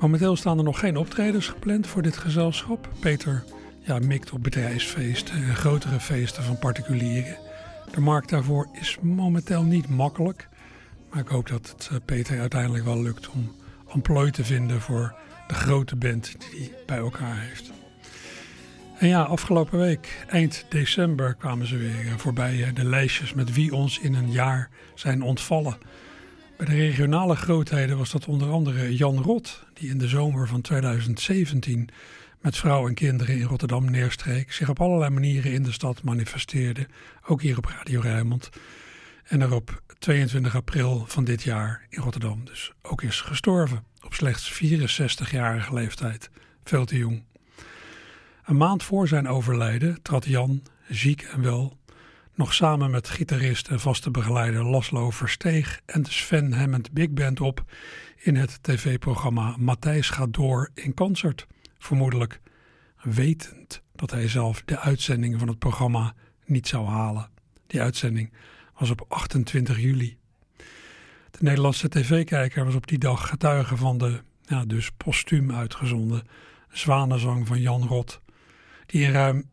Momenteel 0.00 0.36
staan 0.36 0.58
er 0.58 0.64
nog 0.64 0.78
geen 0.78 0.96
optredens 0.96 1.48
gepland 1.48 1.86
voor 1.86 2.02
dit 2.02 2.16
gezelschap. 2.16 2.88
Peter 3.00 3.44
ja, 3.80 3.98
mikt 3.98 4.30
op 4.30 4.42
bedrijfsfeesten 4.42 5.34
en 5.34 5.56
grotere 5.56 6.00
feesten 6.00 6.42
van 6.42 6.58
particulieren. 6.58 7.36
De 7.92 8.00
markt 8.00 8.28
daarvoor 8.28 8.68
is 8.72 8.98
momenteel 9.00 9.62
niet 9.62 9.88
makkelijk. 9.88 10.48
Maar 11.10 11.20
ik 11.20 11.28
hoop 11.28 11.48
dat 11.48 11.68
het 11.68 11.88
eh, 11.92 11.96
Peter 12.04 12.40
uiteindelijk 12.40 12.84
wel 12.84 13.02
lukt 13.02 13.28
om 13.28 13.52
amplooi 13.88 14.30
te 14.30 14.44
vinden 14.44 14.80
voor 14.80 15.14
de 15.48 15.54
grote 15.54 15.96
band 15.96 16.36
die 16.38 16.60
hij 16.60 16.72
bij 16.86 16.96
elkaar 16.96 17.40
heeft. 17.40 17.70
En 18.98 19.08
ja, 19.08 19.22
afgelopen 19.22 19.78
week, 19.78 20.24
eind 20.28 20.66
december, 20.68 21.34
kwamen 21.34 21.66
ze 21.66 21.76
weer 21.76 22.06
eh, 22.06 22.16
voorbij 22.16 22.62
eh, 22.64 22.74
de 22.74 22.84
lijstjes 22.84 23.34
met 23.34 23.52
wie 23.52 23.74
ons 23.74 23.98
in 23.98 24.14
een 24.14 24.30
jaar 24.30 24.70
zijn 24.94 25.22
ontvallen. 25.22 25.78
Bij 26.56 26.66
de 26.66 26.74
regionale 26.74 27.36
grootheden 27.36 27.98
was 27.98 28.10
dat 28.10 28.26
onder 28.26 28.50
andere 28.50 28.96
Jan 28.96 29.22
Rot, 29.22 29.64
die 29.74 29.90
in 29.90 29.98
de 29.98 30.08
zomer 30.08 30.48
van 30.48 30.60
2017 30.60 31.88
met 32.40 32.56
vrouw 32.56 32.88
en 32.88 32.94
kinderen 32.94 33.38
in 33.38 33.46
Rotterdam 33.46 33.90
neerstreek, 33.90 34.52
zich 34.52 34.68
op 34.68 34.80
allerlei 34.80 35.10
manieren 35.10 35.52
in 35.52 35.62
de 35.62 35.72
stad 35.72 36.02
manifesteerde, 36.02 36.86
ook 37.26 37.42
hier 37.42 37.56
op 37.56 37.64
Radio 37.64 38.00
Rijnmond. 38.00 38.50
En 39.24 39.40
er 39.40 39.54
op 39.54 39.82
22 39.98 40.56
april 40.56 41.04
van 41.06 41.24
dit 41.24 41.42
jaar 41.42 41.86
in 41.88 42.02
Rotterdam 42.02 42.44
dus 42.44 42.72
ook 42.82 43.02
is 43.02 43.20
gestorven, 43.20 43.84
op 44.04 44.14
slechts 44.14 44.62
64-jarige 44.62 45.74
leeftijd, 45.74 46.30
veel 46.64 46.84
te 46.84 46.96
jong. 46.96 47.22
Een 48.44 48.56
maand 48.56 48.82
voor 48.82 49.08
zijn 49.08 49.28
overlijden 49.28 50.02
trad 50.02 50.24
Jan, 50.24 50.62
ziek 50.88 51.22
en 51.22 51.42
wel, 51.42 51.78
nog 52.34 52.54
samen 52.54 52.90
met 52.90 53.08
gitarist 53.08 53.68
en 53.68 53.80
vaste 53.80 54.10
begeleider 54.10 54.64
Laszlo 54.64 55.10
Versteeg 55.10 55.80
en 55.86 56.02
de 56.02 56.10
Sven 56.10 56.52
Hammond 56.52 56.92
Big 56.92 57.10
Band 57.10 57.40
op 57.40 57.64
in 58.16 58.36
het 58.36 58.58
tv-programma 58.62 59.54
Matthijs 59.58 60.10
gaat 60.10 60.32
door 60.32 60.70
in 60.74 60.94
concert. 60.94 61.46
Vermoedelijk 61.80 62.40
wetend 63.02 63.82
dat 63.94 64.10
hij 64.10 64.28
zelf 64.28 64.62
de 64.64 64.78
uitzending 64.78 65.38
van 65.38 65.48
het 65.48 65.58
programma 65.58 66.14
niet 66.44 66.68
zou 66.68 66.86
halen. 66.86 67.30
Die 67.66 67.80
uitzending 67.80 68.32
was 68.78 68.90
op 68.90 69.04
28 69.08 69.80
juli. 69.80 70.18
De 71.30 71.38
Nederlandse 71.40 71.88
tv-kijker 71.88 72.64
was 72.64 72.74
op 72.74 72.86
die 72.86 72.98
dag 72.98 73.28
getuige 73.28 73.76
van 73.76 73.98
de, 73.98 74.20
ja, 74.42 74.64
dus 74.64 74.90
postuum 74.90 75.52
uitgezonden, 75.52 76.22
zwanenzang 76.70 77.46
van 77.46 77.60
Jan 77.60 77.86
Rot 77.86 78.20
die 78.86 79.02
in, 79.02 79.12
ruim, 79.12 79.50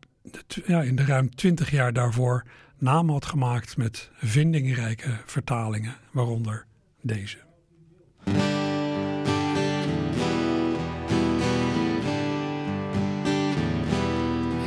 ja, 0.66 0.82
in 0.82 0.96
de 0.96 1.04
ruim 1.04 1.34
20 1.34 1.70
jaar 1.70 1.92
daarvoor 1.92 2.44
naam 2.78 3.10
had 3.10 3.26
gemaakt 3.26 3.76
met 3.76 4.10
vindingrijke 4.14 5.18
vertalingen, 5.24 5.96
waaronder 6.10 6.66
deze. 7.00 7.47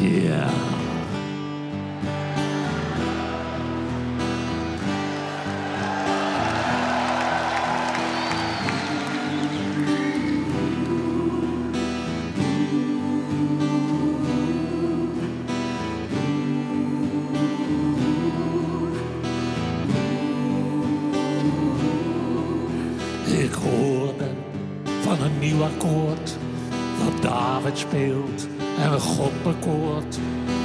Ja. 0.02 0.71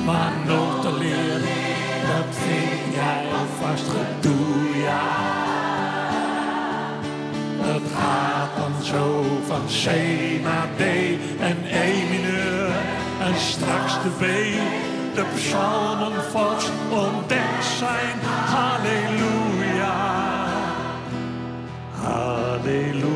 Maar 0.04 0.32
noten 0.46 0.98
leren, 0.98 1.40
dat 2.02 2.30
vind 2.30 2.94
jij 2.94 3.24
alvast 3.38 3.84
gedoe, 3.88 4.78
ja. 4.82 5.34
Het 7.58 7.82
gaat 7.94 8.56
dan 8.56 8.84
zo 8.84 9.24
van 9.46 9.64
C 9.66 9.86
naar 10.42 10.68
D 10.76 10.80
en 11.40 11.56
E 11.64 12.08
mineur 12.10 12.70
en 13.20 13.34
straks 13.34 13.92
de 14.02 14.08
B. 14.18 14.24
De 15.14 15.24
psalmen 15.34 16.22
vast 16.30 16.70
ontdekt 16.90 17.64
zijn. 17.78 18.18
Halleluja. 18.54 19.94
Halleluja. 22.02 23.15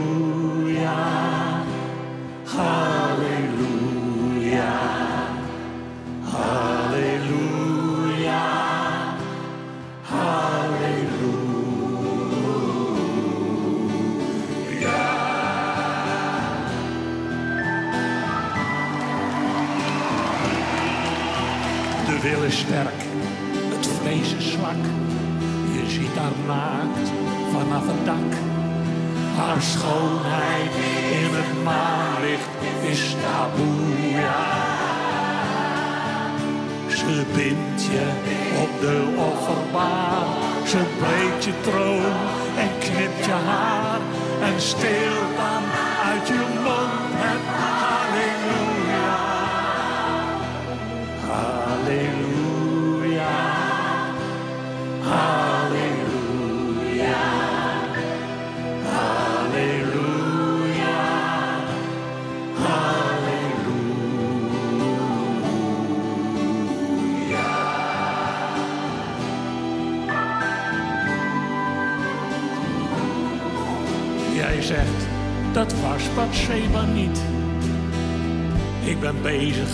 Ben 79.01 79.23
bezig 79.23 79.69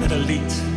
met 0.00 0.10
een 0.10 0.24
lied. 0.24 0.71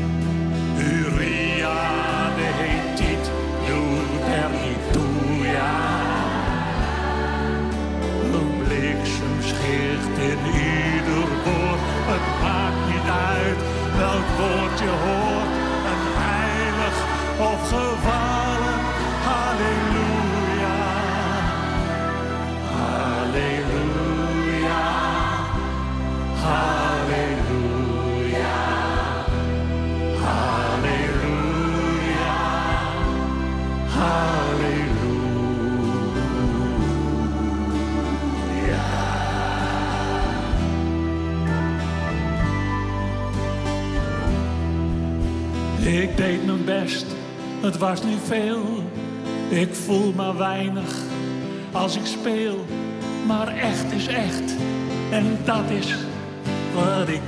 Het 47.65 47.77
was 47.77 48.03
niet 48.03 48.19
veel. 48.23 48.83
Ik 49.49 49.73
voel 49.73 50.13
maar 50.13 50.37
weinig 50.37 50.97
als 51.71 51.95
ik 51.95 52.05
speel. 52.05 52.65
Maar 53.27 53.47
echt 53.47 53.91
is 53.91 54.07
echt, 54.07 54.55
en 55.11 55.37
dat 55.43 55.69
is 55.69 55.95
wat 56.73 57.07
ik 57.07 57.21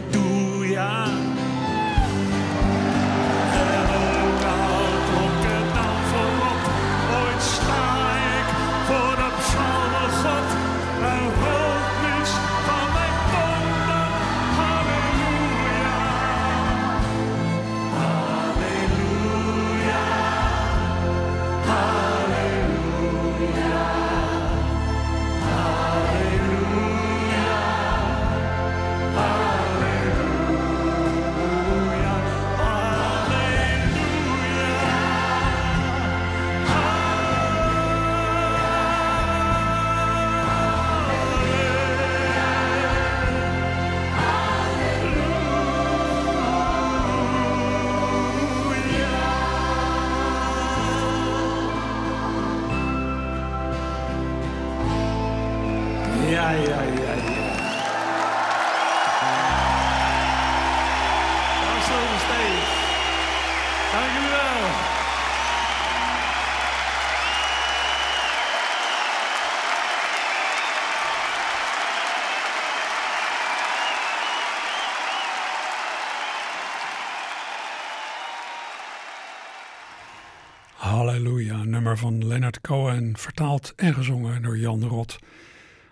van 81.95 82.28
Leonard 82.28 82.62
Cohen, 82.62 83.17
vertaald 83.17 83.73
en 83.76 83.93
gezongen 83.93 84.41
door 84.41 84.58
Jan 84.58 84.84
Rot. 84.84 85.17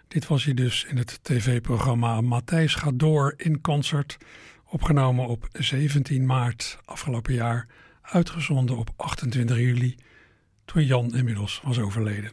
Dit 0.07 0.27
was 0.27 0.43
hij 0.43 0.53
dus 0.53 0.85
in 0.89 0.97
het 0.97 1.19
tv-programma 1.21 2.21
Matthijs 2.21 2.75
gaat 2.75 2.99
door 2.99 3.33
in 3.37 3.61
concert, 3.61 4.17
opgenomen 4.65 5.27
op 5.27 5.47
17 5.51 6.25
maart 6.25 6.77
afgelopen 6.85 7.33
jaar, 7.33 7.67
uitgezonden 8.01 8.77
op 8.77 8.89
28 8.95 9.57
juli, 9.57 9.95
toen 10.65 10.85
Jan 10.85 11.15
inmiddels 11.15 11.61
was 11.63 11.79
overleden. 11.79 12.31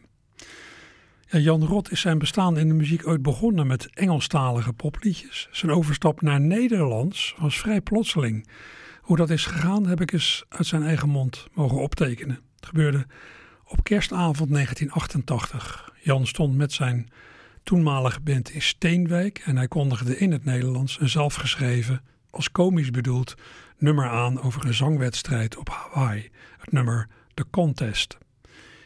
Ja, 1.27 1.39
Jan 1.39 1.65
Rot 1.65 1.91
is 1.91 2.01
zijn 2.01 2.17
bestaan 2.17 2.57
in 2.57 2.67
de 2.67 2.73
muziek 2.73 3.07
ooit 3.07 3.21
begonnen 3.21 3.67
met 3.67 3.89
Engelstalige 3.93 4.73
popliedjes. 4.73 5.47
Zijn 5.51 5.71
overstap 5.71 6.21
naar 6.21 6.41
Nederlands 6.41 7.35
was 7.39 7.59
vrij 7.59 7.81
plotseling. 7.81 8.47
Hoe 9.01 9.17
dat 9.17 9.29
is 9.29 9.45
gegaan 9.45 9.87
heb 9.87 10.01
ik 10.01 10.11
eens 10.11 10.45
uit 10.49 10.65
zijn 10.65 10.83
eigen 10.83 11.09
mond 11.09 11.47
mogen 11.53 11.81
optekenen. 11.81 12.39
Het 12.55 12.65
gebeurde 12.65 13.05
op 13.73 13.83
kerstavond 13.83 14.51
1988. 14.51 15.93
Jan 16.01 16.27
stond 16.27 16.55
met 16.55 16.71
zijn 16.71 17.09
toenmalige 17.63 18.19
band 18.19 18.49
in 18.49 18.61
Steenwijk 18.61 19.41
en 19.45 19.57
hij 19.57 19.67
kondigde 19.67 20.17
in 20.17 20.31
het 20.31 20.45
Nederlands 20.45 20.99
een 20.99 21.09
zelfgeschreven, 21.09 22.01
als 22.29 22.51
komisch 22.51 22.89
bedoeld, 22.89 23.35
nummer 23.77 24.09
aan 24.09 24.41
over 24.41 24.65
een 24.65 24.73
zangwedstrijd 24.73 25.57
op 25.57 25.69
Hawaii. 25.69 26.29
Het 26.57 26.71
nummer 26.71 27.07
The 27.33 27.45
Contest. 27.49 28.17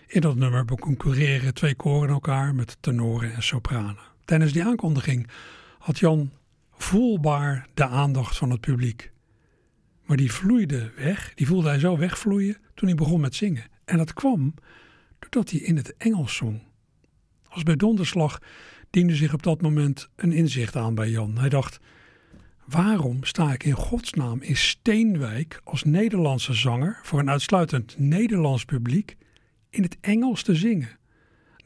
In 0.07 0.21
dat 0.21 0.35
nummer 0.35 0.65
beconcurreren 0.65 1.53
twee 1.53 1.75
koren 1.75 2.09
elkaar 2.09 2.55
met 2.55 2.77
tenoren 2.79 3.33
en 3.33 3.43
sopranen. 3.43 3.97
Tijdens 4.25 4.53
die 4.53 4.63
aankondiging 4.63 5.27
had 5.77 5.99
Jan 5.99 6.31
voelbaar 6.71 7.67
de 7.73 7.87
aandacht 7.87 8.37
van 8.37 8.49
het 8.49 8.61
publiek. 8.61 9.11
Maar 10.05 10.17
die 10.17 10.31
vloeide 10.31 10.91
weg, 10.95 11.31
die 11.35 11.47
voelde 11.47 11.67
hij 11.67 11.79
zo 11.79 11.97
wegvloeien 11.97 12.57
toen 12.73 12.87
hij 12.87 12.97
begon 12.97 13.21
met 13.21 13.35
zingen. 13.35 13.75
En 13.87 13.97
dat 13.97 14.13
kwam 14.13 14.53
doordat 15.19 15.49
hij 15.49 15.59
in 15.59 15.77
het 15.77 15.97
Engels 15.97 16.35
zong. 16.35 16.61
Als 17.47 17.63
bij 17.63 17.75
donderslag 17.75 18.39
diende 18.89 19.15
zich 19.15 19.33
op 19.33 19.43
dat 19.43 19.61
moment 19.61 20.09
een 20.15 20.31
inzicht 20.31 20.75
aan 20.75 20.95
bij 20.95 21.09
Jan. 21.09 21.37
Hij 21.37 21.49
dacht: 21.49 21.79
waarom 22.65 23.23
sta 23.23 23.53
ik 23.53 23.63
in 23.63 23.73
godsnaam 23.73 24.41
in 24.41 24.55
Steenwijk 24.55 25.61
als 25.63 25.83
Nederlandse 25.83 26.53
zanger 26.53 26.99
voor 27.03 27.19
een 27.19 27.29
uitsluitend 27.29 27.95
Nederlands 27.99 28.65
publiek 28.65 29.17
in 29.69 29.83
het 29.83 29.97
Engels 30.01 30.43
te 30.43 30.55
zingen? 30.55 30.97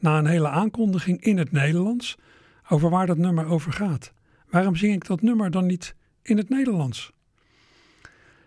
Na 0.00 0.18
een 0.18 0.26
hele 0.26 0.48
aankondiging 0.48 1.20
in 1.22 1.38
het 1.38 1.52
Nederlands 1.52 2.16
over 2.68 2.90
waar 2.90 3.06
dat 3.06 3.18
nummer 3.18 3.46
over 3.46 3.72
gaat. 3.72 4.12
Waarom 4.50 4.76
zing 4.76 4.94
ik 4.94 5.06
dat 5.06 5.22
nummer 5.22 5.50
dan 5.50 5.66
niet 5.66 5.94
in 6.22 6.36
het 6.36 6.48
Nederlands? 6.48 7.12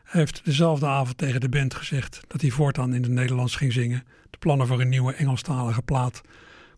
Heeft 0.06 0.46
dezelfde 0.46 0.86
avond 0.86 1.18
tegen 1.18 1.41
de 1.41 1.50
band 1.50 1.74
gezegd 1.74 2.22
dat 2.28 2.41
hij 2.41 2.50
voortaan 2.50 2.94
in 2.94 3.04
het 3.04 3.12
Nederlands 3.12 3.56
ging 3.56 3.74
zingen. 3.74 4.04
De 4.30 4.38
plannen 4.38 4.68
voor 4.68 4.82
een 4.82 4.89
nieuwe 4.89 5.13
Engelstalige 5.13 5.82
plaat 5.82 6.22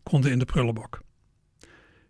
konden 0.03 0.31
in 0.31 0.39
de 0.39 0.45
prullenbak. 0.45 1.01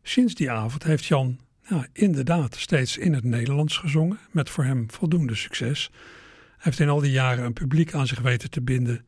Sinds 0.04 0.34
die 0.34 0.52
avond 0.52 0.84
heeft 0.84 1.06
Jan 1.06 1.40
ja, 1.70 1.88
inderdaad 1.94 2.56
steeds 2.56 2.98
in 2.98 3.14
het 3.14 3.24
Nederlands 3.24 3.78
gezongen, 3.78 4.20
met 4.32 4.50
voor 4.50 4.64
hem 4.64 4.92
voldoende 4.92 5.36
succes. 5.36 5.90
Hij 5.92 6.56
heeft 6.58 6.80
in 6.80 6.90
al 6.90 7.00
die 7.00 7.12
jaren 7.12 7.46
een 7.46 7.54
publiek 7.54 7.94
aan 7.94 8.08
zich 8.08 8.20
weten 8.20 8.50
te 8.50 8.62
binden 8.62 9.06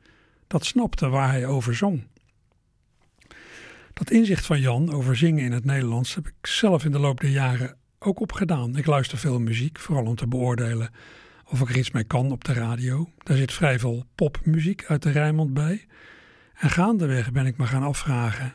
dat 0.47 0.65
snapte 0.65 1.09
waar 1.09 1.29
hij 1.29 1.45
over 1.45 1.75
zong. 1.75 2.07
Dat 3.93 4.11
inzicht 4.11 4.45
van 4.45 4.59
Jan 4.59 4.93
over 4.93 5.15
zingen 5.15 5.43
in 5.43 5.51
het 5.51 5.65
Nederlands 5.65 6.15
heb 6.15 6.27
ik 6.27 6.47
zelf 6.47 6.85
in 6.85 6.91
de 6.91 6.99
loop 6.99 7.21
der 7.21 7.29
jaren 7.29 7.77
ook 7.99 8.19
opgedaan. 8.19 8.77
Ik 8.77 8.85
luister 8.85 9.17
veel 9.17 9.39
muziek, 9.39 9.79
vooral 9.79 10.05
om 10.05 10.15
te 10.15 10.27
beoordelen 10.27 10.89
of 11.49 11.61
ik 11.61 11.69
er 11.69 11.77
iets 11.77 11.91
mee 11.91 12.03
kan 12.03 12.31
op 12.31 12.43
de 12.43 12.53
radio. 12.53 13.09
Daar 13.17 13.37
zit 13.37 13.53
vrij 13.53 13.79
veel 13.79 14.05
popmuziek 14.15 14.85
uit 14.85 15.03
de 15.03 15.11
Rijnmond 15.11 15.53
bij. 15.53 15.85
En 16.53 16.69
gaandeweg 16.69 17.31
ben 17.31 17.45
ik 17.45 17.57
me 17.57 17.65
gaan 17.65 17.83
afvragen 17.83 18.53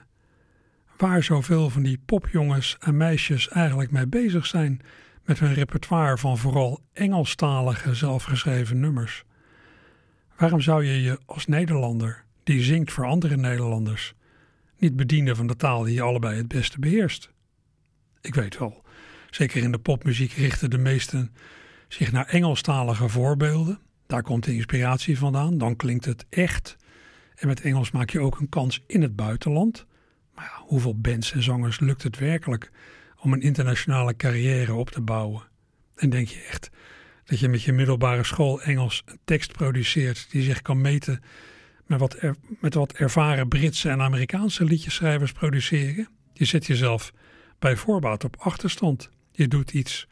waar 0.96 1.22
zoveel 1.22 1.70
van 1.70 1.82
die 1.82 2.00
popjongens 2.06 2.76
en 2.80 2.96
meisjes 2.96 3.48
eigenlijk 3.48 3.90
mee 3.90 4.06
bezig 4.06 4.46
zijn 4.46 4.80
met 5.24 5.38
hun 5.38 5.54
repertoire 5.54 6.18
van 6.18 6.38
vooral 6.38 6.80
Engelstalige 6.92 7.94
zelfgeschreven 7.94 8.80
nummers. 8.80 9.24
Waarom 10.36 10.60
zou 10.60 10.84
je 10.84 11.02
je 11.02 11.18
als 11.26 11.46
Nederlander, 11.46 12.24
die 12.44 12.62
zingt 12.62 12.92
voor 12.92 13.04
andere 13.04 13.36
Nederlanders, 13.36 14.14
niet 14.78 14.96
bedienen 14.96 15.36
van 15.36 15.46
de 15.46 15.56
taal 15.56 15.82
die 15.82 15.94
je 15.94 16.02
allebei 16.02 16.36
het 16.36 16.48
beste 16.48 16.78
beheerst? 16.78 17.30
Ik 18.20 18.34
weet 18.34 18.58
wel, 18.58 18.84
zeker 19.30 19.62
in 19.62 19.72
de 19.72 19.78
popmuziek 19.78 20.32
richten 20.32 20.70
de 20.70 20.78
meesten 20.78 21.34
zich 21.94 22.12
naar 22.12 22.26
Engelstalige 22.26 23.08
voorbeelden. 23.08 23.78
Daar 24.06 24.22
komt 24.22 24.44
de 24.44 24.54
inspiratie 24.54 25.18
vandaan, 25.18 25.58
dan 25.58 25.76
klinkt 25.76 26.04
het 26.04 26.26
echt. 26.28 26.76
En 27.34 27.46
met 27.46 27.60
Engels 27.60 27.90
maak 27.90 28.10
je 28.10 28.20
ook 28.20 28.40
een 28.40 28.48
kans 28.48 28.82
in 28.86 29.02
het 29.02 29.16
buitenland. 29.16 29.86
Maar 30.34 30.44
ja, 30.44 30.64
hoeveel 30.66 30.98
bands 31.00 31.32
en 31.32 31.42
zangers 31.42 31.80
lukt 31.80 32.02
het 32.02 32.18
werkelijk 32.18 32.70
om 33.20 33.32
een 33.32 33.40
internationale 33.40 34.16
carrière 34.16 34.74
op 34.74 34.90
te 34.90 35.00
bouwen? 35.00 35.42
En 35.94 36.10
denk 36.10 36.28
je 36.28 36.46
echt 36.50 36.70
dat 37.24 37.38
je 37.38 37.48
met 37.48 37.62
je 37.62 37.72
middelbare 37.72 38.24
school 38.24 38.62
Engels 38.62 39.02
een 39.06 39.18
tekst 39.24 39.52
produceert 39.52 40.26
die 40.30 40.42
zich 40.42 40.62
kan 40.62 40.80
meten 40.80 41.22
met 41.86 42.00
wat, 42.00 42.16
met 42.60 42.74
wat 42.74 42.92
ervaren 42.92 43.48
Britse 43.48 43.88
en 43.88 44.00
Amerikaanse 44.00 44.64
liedjeschrijvers 44.64 45.32
produceren? 45.32 46.08
Je 46.32 46.44
zet 46.44 46.66
jezelf 46.66 47.12
bij 47.58 47.76
voorbaat 47.76 48.24
op 48.24 48.36
achterstand. 48.38 49.10
Je 49.30 49.48
doet 49.48 49.72
iets, 49.72 50.08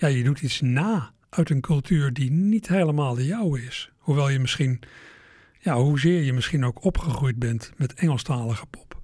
ja, 0.00 0.06
je 0.08 0.24
doet 0.24 0.40
iets 0.40 0.60
na 0.60 1.12
uit 1.28 1.50
een 1.50 1.60
cultuur 1.60 2.12
die 2.12 2.30
niet 2.30 2.68
helemaal 2.68 3.14
de 3.14 3.26
jouwe 3.26 3.62
is. 3.62 3.90
Hoewel 3.98 4.28
je 4.28 4.38
misschien, 4.38 4.80
ja, 5.58 5.76
hoezeer 5.76 6.22
je 6.22 6.32
misschien 6.32 6.64
ook 6.64 6.84
opgegroeid 6.84 7.38
bent 7.38 7.72
met 7.76 7.94
Engelstalige 7.94 8.66
pop. 8.66 9.00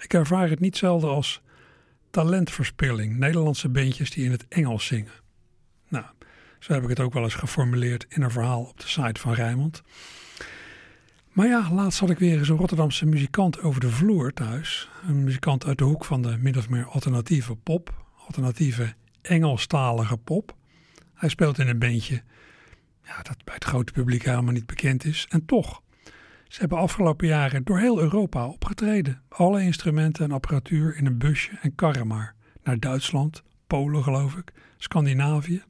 Ik 0.00 0.14
ervaar 0.14 0.48
het 0.48 0.60
niet 0.60 0.76
zelden 0.76 1.10
als 1.10 1.42
talentverspilling. 2.10 3.18
Nederlandse 3.18 3.68
bandjes 3.68 4.10
die 4.10 4.24
in 4.24 4.30
het 4.30 4.48
Engels 4.48 4.86
zingen. 4.86 5.12
Nou, 5.88 6.04
zo 6.58 6.72
heb 6.72 6.82
ik 6.82 6.88
het 6.88 7.00
ook 7.00 7.12
wel 7.12 7.22
eens 7.22 7.34
geformuleerd 7.34 8.06
in 8.08 8.22
een 8.22 8.30
verhaal 8.30 8.62
op 8.62 8.80
de 8.80 8.88
site 8.88 9.20
van 9.20 9.32
Rijmond. 9.32 9.82
Maar 11.32 11.46
ja, 11.46 11.72
laatst 11.72 12.00
had 12.00 12.10
ik 12.10 12.18
weer 12.18 12.38
eens 12.38 12.48
een 12.48 12.56
Rotterdamse 12.56 13.06
muzikant 13.06 13.60
over 13.60 13.80
de 13.80 13.90
vloer 13.90 14.32
thuis. 14.32 14.88
Een 15.06 15.24
muzikant 15.24 15.64
uit 15.64 15.78
de 15.78 15.84
hoek 15.84 16.04
van 16.04 16.22
de 16.22 16.36
min 16.38 16.56
of 16.56 16.68
meer 16.68 16.86
alternatieve 16.86 17.56
pop, 17.56 18.06
alternatieve 18.26 18.94
Engelstalige 19.22 20.16
pop. 20.16 20.56
Hij 21.14 21.28
speelt 21.28 21.58
in 21.58 21.68
een 21.68 21.78
bandje 21.78 22.22
ja, 23.04 23.22
dat 23.22 23.44
bij 23.44 23.54
het 23.54 23.64
grote 23.64 23.92
publiek 23.92 24.24
helemaal 24.24 24.52
niet 24.52 24.66
bekend 24.66 25.04
is. 25.04 25.26
En 25.28 25.44
toch, 25.44 25.82
ze 26.48 26.60
hebben 26.60 26.78
afgelopen 26.78 27.26
jaren 27.26 27.64
door 27.64 27.78
heel 27.78 28.00
Europa 28.00 28.46
opgetreden. 28.46 29.22
Alle 29.28 29.62
instrumenten 29.62 30.24
en 30.24 30.32
apparatuur 30.32 30.96
in 30.96 31.06
een 31.06 31.18
busje 31.18 31.58
en 31.60 31.74
karren 31.74 32.06
maar. 32.06 32.34
Naar 32.62 32.78
Duitsland, 32.78 33.42
Polen 33.66 34.02
geloof 34.02 34.36
ik, 34.36 34.52
Scandinavië. 34.76 35.62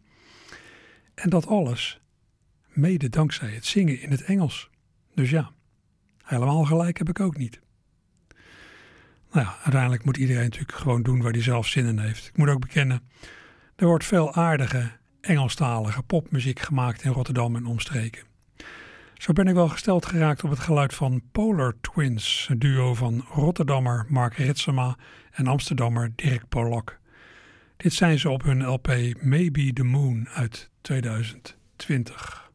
En 1.15 1.31
dat 1.31 1.47
alles 1.47 2.01
mede 2.69 3.09
dankzij 3.09 3.51
het 3.51 3.67
zingen 3.67 4.01
in 4.01 4.11
het 4.11 4.23
Engels. 4.23 4.71
Dus 5.15 5.31
ja, 5.31 5.53
helemaal 6.23 6.65
gelijk 6.65 6.99
heb 6.99 7.09
ik 7.09 7.21
ook 7.21 7.37
niet. 7.37 7.61
Nou 9.33 9.47
ja, 9.47 9.57
uiteindelijk 9.63 10.05
moet 10.05 10.17
iedereen 10.17 10.43
natuurlijk 10.43 10.73
gewoon 10.73 11.03
doen 11.03 11.23
waar 11.23 11.33
hij 11.33 11.43
zelf 11.43 11.67
zin 11.67 11.87
in 11.87 11.99
heeft. 11.99 12.27
Ik 12.27 12.37
moet 12.37 12.49
ook 12.49 12.61
bekennen, 12.61 13.03
er 13.83 13.89
wordt 13.89 14.05
veel 14.05 14.35
aardige 14.35 14.91
Engelstalige 15.21 16.03
popmuziek 16.03 16.61
gemaakt 16.61 17.03
in 17.03 17.11
Rotterdam 17.11 17.57
en 17.57 17.67
omstreken. 17.67 18.23
Zo 19.15 19.33
ben 19.33 19.47
ik 19.47 19.55
wel 19.55 19.69
gesteld 19.69 20.07
geraakt 20.07 20.45
op 20.45 20.51
het 20.51 20.59
geluid 20.59 20.95
van 20.95 21.23
Polar 21.33 21.75
Twins, 21.81 22.47
een 22.51 22.59
duo 22.59 22.95
van 22.95 23.25
Rotterdammer 23.29 24.07
Mark 24.09 24.35
Ritsema 24.35 24.97
en 25.31 25.47
Amsterdammer 25.47 26.13
Dirk 26.17 26.49
Polak. 26.49 27.01
Dit 27.77 27.93
zijn 27.93 28.19
ze 28.19 28.31
op 28.31 28.43
hun 28.43 28.65
LP 28.65 28.89
Maybe 29.21 29.73
the 29.73 29.85
Moon 29.85 30.29
uit 30.29 30.71
2020. 30.81 32.51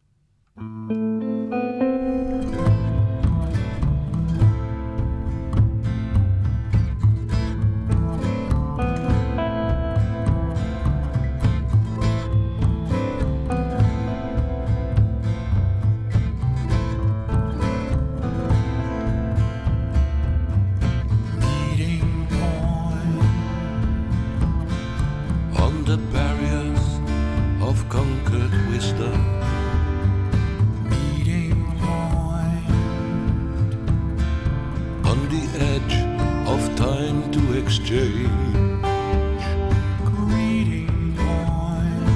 to 37.38 37.58
exchange. 37.58 38.30
Greeting 40.06 41.14
point 41.18 42.12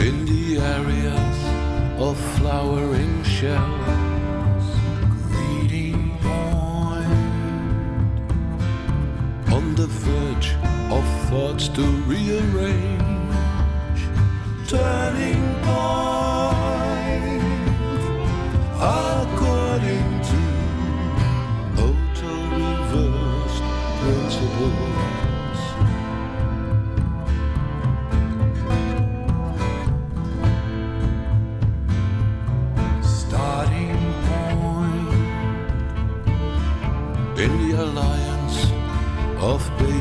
in 0.00 0.24
the 0.24 0.58
areas 0.76 1.38
of 1.98 2.16
flowering 2.36 3.22
shells. 3.24 4.66
Greeting 5.28 6.16
point 6.22 7.10
on 9.52 9.74
the 9.74 9.86
verge 9.86 10.54
of 10.90 11.04
thoughts 11.28 11.68
to 11.68 11.82
rearrange. 12.12 13.32
Turning 14.68 15.42
point. 15.64 16.05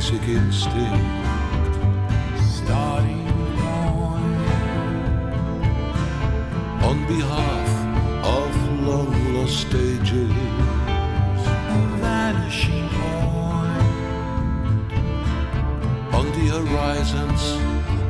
basic 0.05 0.27
instinct. 0.27 1.05
Starting 2.39 3.25
point 3.57 4.37
on 6.83 6.97
behalf 7.07 7.69
of 8.23 8.49
long 8.87 9.33
lost 9.33 9.61
stages, 9.61 10.31
vanishing 12.01 12.87
point 12.89 13.81
on 16.13 16.25
the 16.37 16.45
horizons 16.53 17.41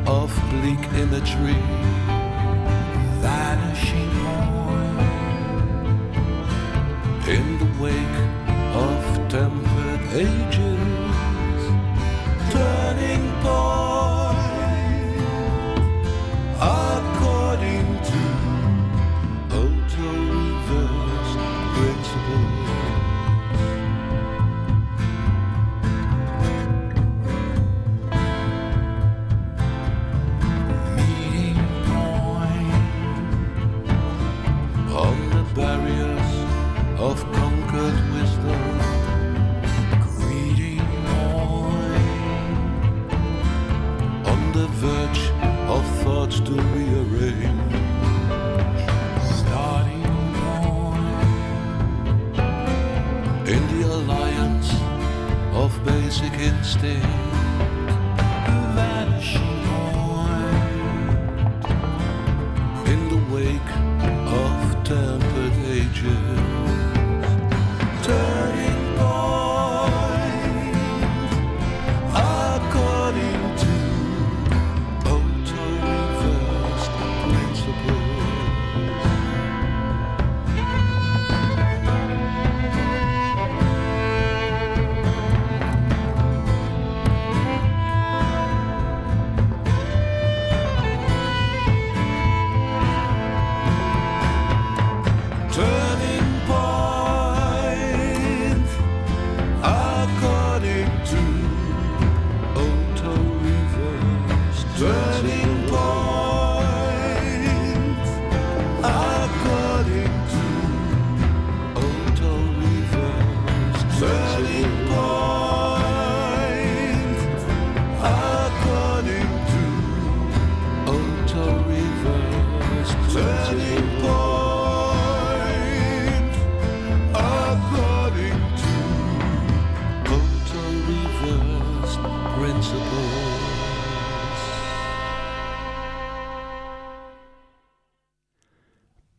of 0.05 0.27
bleak 0.49 0.83
imagery. 0.99 1.74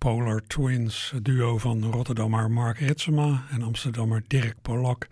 Polar 0.07 0.43
Twins, 0.47 1.13
duo 1.23 1.59
van 1.59 1.85
Rotterdammer 1.85 2.51
Mark 2.51 2.79
Ritsema 2.79 3.45
en 3.51 3.63
Amsterdammer 3.63 4.23
Dirk 4.27 4.55
Polak 4.63 5.07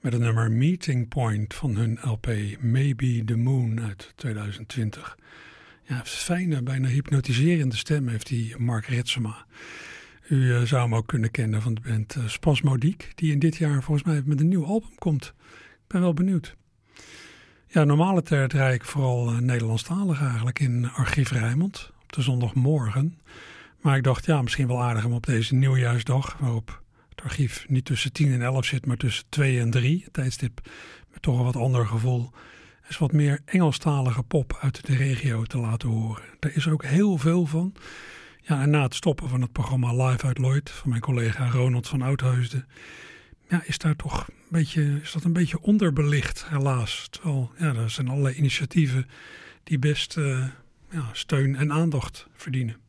met 0.00 0.12
het 0.12 0.22
nummer 0.22 0.52
Meeting 0.52 1.08
Point 1.08 1.54
van 1.54 1.76
hun 1.76 1.98
LP 2.02 2.26
Maybe 2.60 3.22
the 3.24 3.36
Moon 3.36 3.80
uit 3.80 4.12
2020. 4.16 5.18
Ja, 5.82 6.00
fijne, 6.04 6.62
bijna 6.62 6.88
hypnotiserende 6.88 7.76
stem 7.76 8.08
heeft 8.08 8.26
die 8.26 8.58
Mark 8.58 8.86
Ritsema. 8.86 9.46
U 10.28 10.54
eh, 10.54 10.62
zou 10.62 10.82
hem 10.82 10.94
ook 10.94 11.06
kunnen 11.06 11.30
kennen 11.30 11.62
van 11.62 11.74
de 11.74 11.80
band 11.80 12.16
uh, 12.16 12.28
Spasmodiek, 12.28 13.12
die 13.14 13.32
in 13.32 13.38
dit 13.38 13.56
jaar 13.56 13.82
volgens 13.82 14.06
mij 14.06 14.22
met 14.24 14.40
een 14.40 14.48
nieuw 14.48 14.64
album 14.64 14.94
komt. 14.98 15.34
Ik 15.72 15.86
ben 15.86 16.00
wel 16.00 16.14
benieuwd. 16.14 16.56
Ja, 17.66 17.84
normale 17.84 18.22
tijd 18.22 18.50
draai 18.50 18.74
ik 18.74 18.84
vooral 18.84 19.32
uh, 19.32 19.38
Nederlandstalig 19.38 20.20
eigenlijk 20.20 20.58
in 20.58 20.90
Archief 20.90 21.30
Rijmond 21.30 21.92
op 22.02 22.12
de 22.12 22.22
zondagmorgen. 22.22 23.18
Maar 23.86 23.96
ik 23.96 24.02
dacht, 24.02 24.26
ja, 24.26 24.42
misschien 24.42 24.66
wel 24.66 24.82
aardig 24.82 25.04
om 25.04 25.12
op 25.12 25.26
deze 25.26 25.54
nieuwjaarsdag, 25.54 26.36
waarop 26.38 26.82
het 27.08 27.22
archief 27.22 27.64
niet 27.68 27.84
tussen 27.84 28.12
10 28.12 28.32
en 28.32 28.42
11 28.42 28.64
zit, 28.64 28.86
maar 28.86 28.96
tussen 28.96 29.24
2 29.28 29.60
en 29.60 29.70
3, 29.70 30.02
het 30.04 30.12
tijdstip 30.12 30.60
met 31.12 31.22
toch 31.22 31.38
een 31.38 31.44
wat 31.44 31.56
ander 31.56 31.86
gevoel, 31.86 32.30
is 32.88 32.98
wat 32.98 33.12
meer 33.12 33.40
Engelstalige 33.44 34.22
pop 34.22 34.58
uit 34.60 34.86
de 34.86 34.96
regio 34.96 35.42
te 35.42 35.58
laten 35.58 35.88
horen. 35.88 36.22
Daar 36.38 36.54
is 36.54 36.68
ook 36.68 36.84
heel 36.84 37.16
veel 37.16 37.46
van. 37.46 37.74
Ja, 38.40 38.62
en 38.62 38.70
na 38.70 38.82
het 38.82 38.94
stoppen 38.94 39.28
van 39.28 39.40
het 39.40 39.52
programma 39.52 40.06
Live 40.06 40.26
uit 40.26 40.38
Lloyd 40.38 40.70
van 40.70 40.88
mijn 40.88 41.00
collega 41.00 41.50
Ronald 41.50 41.88
van 41.88 42.02
Oudheusden, 42.02 42.66
ja, 43.48 43.62
is 43.64 43.78
daar 43.78 43.96
toch 43.96 44.28
een 44.28 44.34
beetje, 44.48 45.00
is 45.02 45.12
dat 45.12 45.24
een 45.24 45.32
beetje 45.32 45.60
onderbelicht, 45.60 46.48
helaas. 46.48 47.06
Terwijl, 47.10 47.50
ja, 47.58 47.74
er 47.74 47.90
zijn 47.90 48.08
allerlei 48.08 48.34
initiatieven 48.34 49.06
die 49.64 49.78
best 49.78 50.16
uh, 50.16 50.44
ja, 50.90 51.08
steun 51.12 51.56
en 51.56 51.72
aandacht 51.72 52.26
verdienen. 52.34 52.84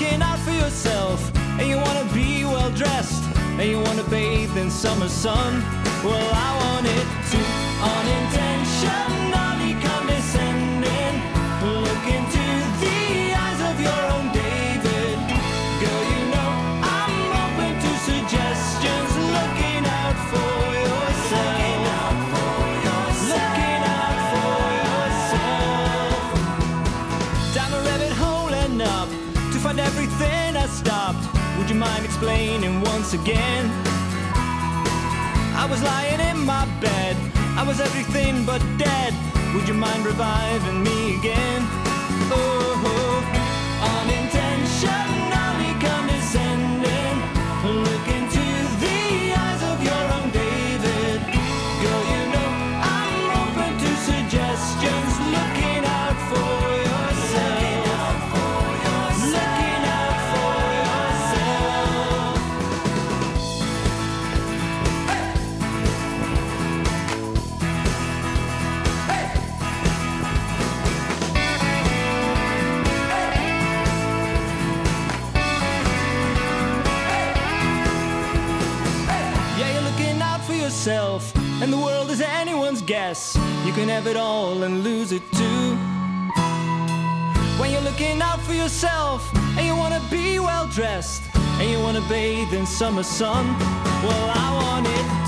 Looking 0.00 0.22
out 0.22 0.38
for 0.38 0.52
yourself 0.52 1.30
and 1.58 1.68
you 1.68 1.76
wanna 1.76 2.04
be 2.14 2.44
well 2.44 2.70
dressed 2.70 3.22
and 3.58 3.70
you 3.70 3.78
wanna 3.78 4.04
bathe 4.04 4.56
in 4.56 4.70
summer 4.70 5.08
sun. 5.08 5.62
Well, 6.02 6.30
I 6.32 6.56
want 6.64 6.86
it 6.86 7.06
to 7.32 7.59
explaining 32.20 32.82
once 32.82 33.14
again? 33.14 33.64
I 35.56 35.66
was 35.70 35.82
lying 35.82 36.20
in 36.20 36.44
my 36.44 36.66
bed. 36.78 37.16
I 37.56 37.64
was 37.66 37.80
everything 37.80 38.44
but 38.44 38.60
dead. 38.76 39.14
Would 39.54 39.66
you 39.66 39.72
mind 39.72 40.04
reviving 40.04 40.82
me 40.82 41.16
again? 41.16 41.79
Guess. 82.90 83.36
You 83.64 83.72
can 83.72 83.88
have 83.88 84.08
it 84.08 84.16
all 84.16 84.64
and 84.64 84.82
lose 84.82 85.12
it 85.12 85.22
too. 85.30 85.76
When 87.60 87.70
you're 87.70 87.86
looking 87.90 88.20
out 88.20 88.40
for 88.40 88.52
yourself, 88.52 89.30
and 89.56 89.64
you 89.64 89.76
wanna 89.76 90.02
be 90.10 90.40
well 90.40 90.66
dressed, 90.66 91.22
and 91.60 91.70
you 91.70 91.78
wanna 91.78 92.04
bathe 92.08 92.52
in 92.52 92.66
summer 92.66 93.04
sun, 93.04 93.46
well, 94.02 94.26
I 94.34 94.48
want 94.60 94.86
it 94.88 95.19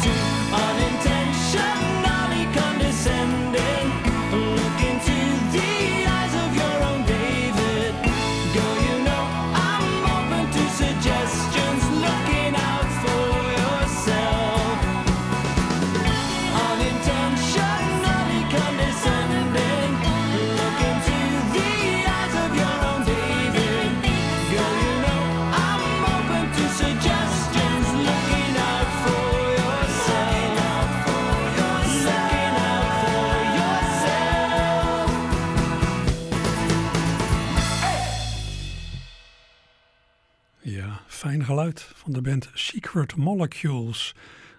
van 41.71 42.13
de 42.13 42.21
band 42.21 42.51
Secret 42.55 43.17
Molecules. 43.17 44.15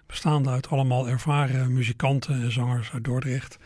Bestaande 0.06 0.50
uit 0.50 0.68
allemaal 0.68 1.08
ervaren 1.08 1.72
muzikanten 1.72 2.42
en 2.42 2.52
zangers 2.52 2.92
uit 2.92 3.04
Dordrecht. 3.04 3.58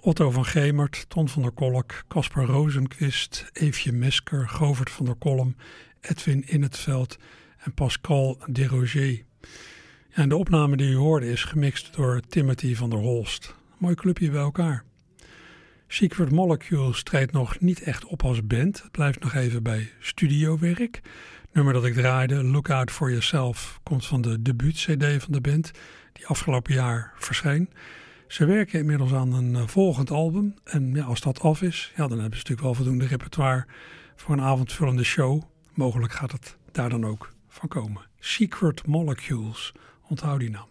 Otto 0.00 0.30
van 0.30 0.44
Gemert, 0.44 1.04
Ton 1.08 1.28
van 1.28 1.42
der 1.42 1.50
Kolk, 1.50 2.04
Casper 2.08 2.44
Rozenquist, 2.44 3.50
Eefje 3.52 3.92
Mesker, 3.92 4.48
Govert 4.48 4.90
van 4.90 5.04
der 5.04 5.14
Kolm, 5.14 5.56
Edwin 6.00 6.46
In 6.46 6.62
het 6.62 6.78
Veld 6.78 7.18
en 7.58 7.74
Pascal 7.74 8.38
Desroger. 8.46 9.10
Ja, 9.10 9.24
en 10.08 10.28
de 10.28 10.36
opname 10.36 10.76
die 10.76 10.90
u 10.90 10.96
hoorde 10.96 11.30
is 11.30 11.44
gemixt 11.44 11.94
door 11.94 12.20
Timothy 12.28 12.74
van 12.74 12.90
der 12.90 12.98
Holst. 12.98 13.54
Mooi 13.78 13.94
clubje 13.94 14.30
bij 14.30 14.40
elkaar. 14.40 14.84
Secret 15.86 16.30
Molecules 16.30 17.02
treedt 17.02 17.32
nog 17.32 17.60
niet 17.60 17.82
echt 17.82 18.04
op 18.04 18.22
als 18.22 18.46
band. 18.46 18.82
Het 18.82 18.90
blijft 18.90 19.20
nog 19.20 19.34
even 19.34 19.62
bij 19.62 19.90
studiowerk. 19.98 21.00
Nummer 21.54 21.72
dat 21.72 21.84
ik 21.84 21.94
draaide, 21.94 22.44
Look 22.44 22.70
Out 22.70 22.90
For 22.90 23.10
Yourself, 23.10 23.80
komt 23.82 24.06
van 24.06 24.20
de 24.20 24.42
debuut-cd 24.42 25.22
van 25.22 25.32
de 25.32 25.40
band, 25.40 25.70
die 26.12 26.26
afgelopen 26.26 26.74
jaar 26.74 27.12
verscheen. 27.18 27.70
Ze 28.28 28.44
werken 28.44 28.78
inmiddels 28.78 29.12
aan 29.12 29.32
een 29.32 29.56
eh, 29.56 29.66
volgend 29.66 30.10
album. 30.10 30.54
En 30.64 30.94
ja, 30.94 31.04
als 31.04 31.20
dat 31.20 31.40
af 31.40 31.62
is, 31.62 31.92
ja, 31.96 32.06
dan 32.08 32.18
hebben 32.18 32.38
ze 32.38 32.44
natuurlijk 32.48 32.60
wel 32.60 32.74
voldoende 32.74 33.06
repertoire 33.06 33.66
voor 34.16 34.34
een 34.34 34.40
avondvullende 34.40 35.04
show. 35.04 35.42
Mogelijk 35.74 36.12
gaat 36.12 36.32
het 36.32 36.56
daar 36.72 36.90
dan 36.90 37.06
ook 37.06 37.32
van 37.48 37.68
komen. 37.68 38.02
Secret 38.18 38.86
Molecules, 38.86 39.72
onthoud 40.08 40.40
die 40.40 40.50
naam. 40.50 40.68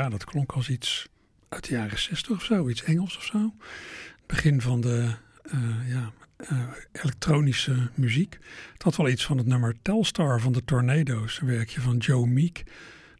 Ja, 0.00 0.08
dat 0.08 0.24
klonk 0.24 0.52
als 0.52 0.68
iets 0.68 1.08
uit 1.48 1.68
de 1.68 1.74
jaren 1.74 1.98
60 1.98 2.36
of 2.36 2.44
zo, 2.44 2.68
iets 2.68 2.82
Engels 2.82 3.16
of 3.16 3.24
zo. 3.24 3.54
Begin 4.26 4.60
van 4.60 4.80
de 4.80 5.14
uh, 5.54 5.88
ja, 5.88 6.12
uh, 6.52 6.62
elektronische 6.92 7.90
muziek. 7.94 8.38
Het 8.72 8.82
had 8.82 8.96
wel 8.96 9.08
iets 9.08 9.24
van 9.24 9.38
het 9.38 9.46
nummer 9.46 9.76
Telstar 9.82 10.40
van 10.40 10.52
de 10.52 10.64
Tornado's, 10.64 11.40
een 11.40 11.46
werkje 11.46 11.80
van 11.80 11.96
Joe 11.96 12.26
Meek, 12.26 12.62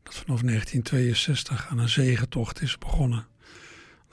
dat 0.03 0.15
vanaf 0.15 0.41
1962 0.41 1.67
aan 1.71 1.79
een 1.79 1.89
zegentocht 1.89 2.63
is 2.63 2.79
begonnen. 2.79 3.27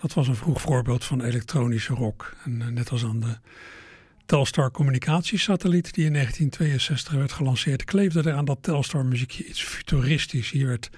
Dat 0.01 0.13
was 0.13 0.27
een 0.27 0.35
vroeg 0.35 0.61
voorbeeld 0.61 1.03
van 1.03 1.23
elektronische 1.23 1.93
rock. 1.93 2.35
En 2.43 2.59
uh, 2.59 2.67
net 2.67 2.89
als 2.89 3.03
aan 3.03 3.19
de 3.19 3.37
Telstar 4.25 4.71
communicatiesatelliet 4.71 5.93
die 5.93 6.05
in 6.05 6.13
1962 6.13 7.13
werd 7.13 7.31
gelanceerd, 7.31 7.83
kleefde 7.83 8.21
er 8.21 8.33
aan 8.33 8.45
dat 8.45 8.57
Telstar 8.63 9.05
muziekje 9.05 9.45
iets 9.45 9.63
futuristisch. 9.63 10.51
Hier 10.51 10.67
werd 10.67 10.89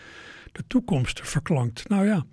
de 0.51 0.63
toekomst 0.67 1.21
verklankt. 1.23 1.89
Nou 1.89 2.05
ja, 2.05 2.25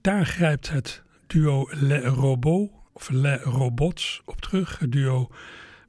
daar 0.00 0.26
grijpt 0.26 0.70
het 0.70 1.02
duo 1.26 1.68
Le 1.70 2.00
Robot 2.00 2.70
of 2.92 3.08
Le 3.08 3.36
Robots 3.36 4.22
op 4.24 4.40
terug. 4.40 4.78
Het 4.78 4.92
duo 4.92 5.30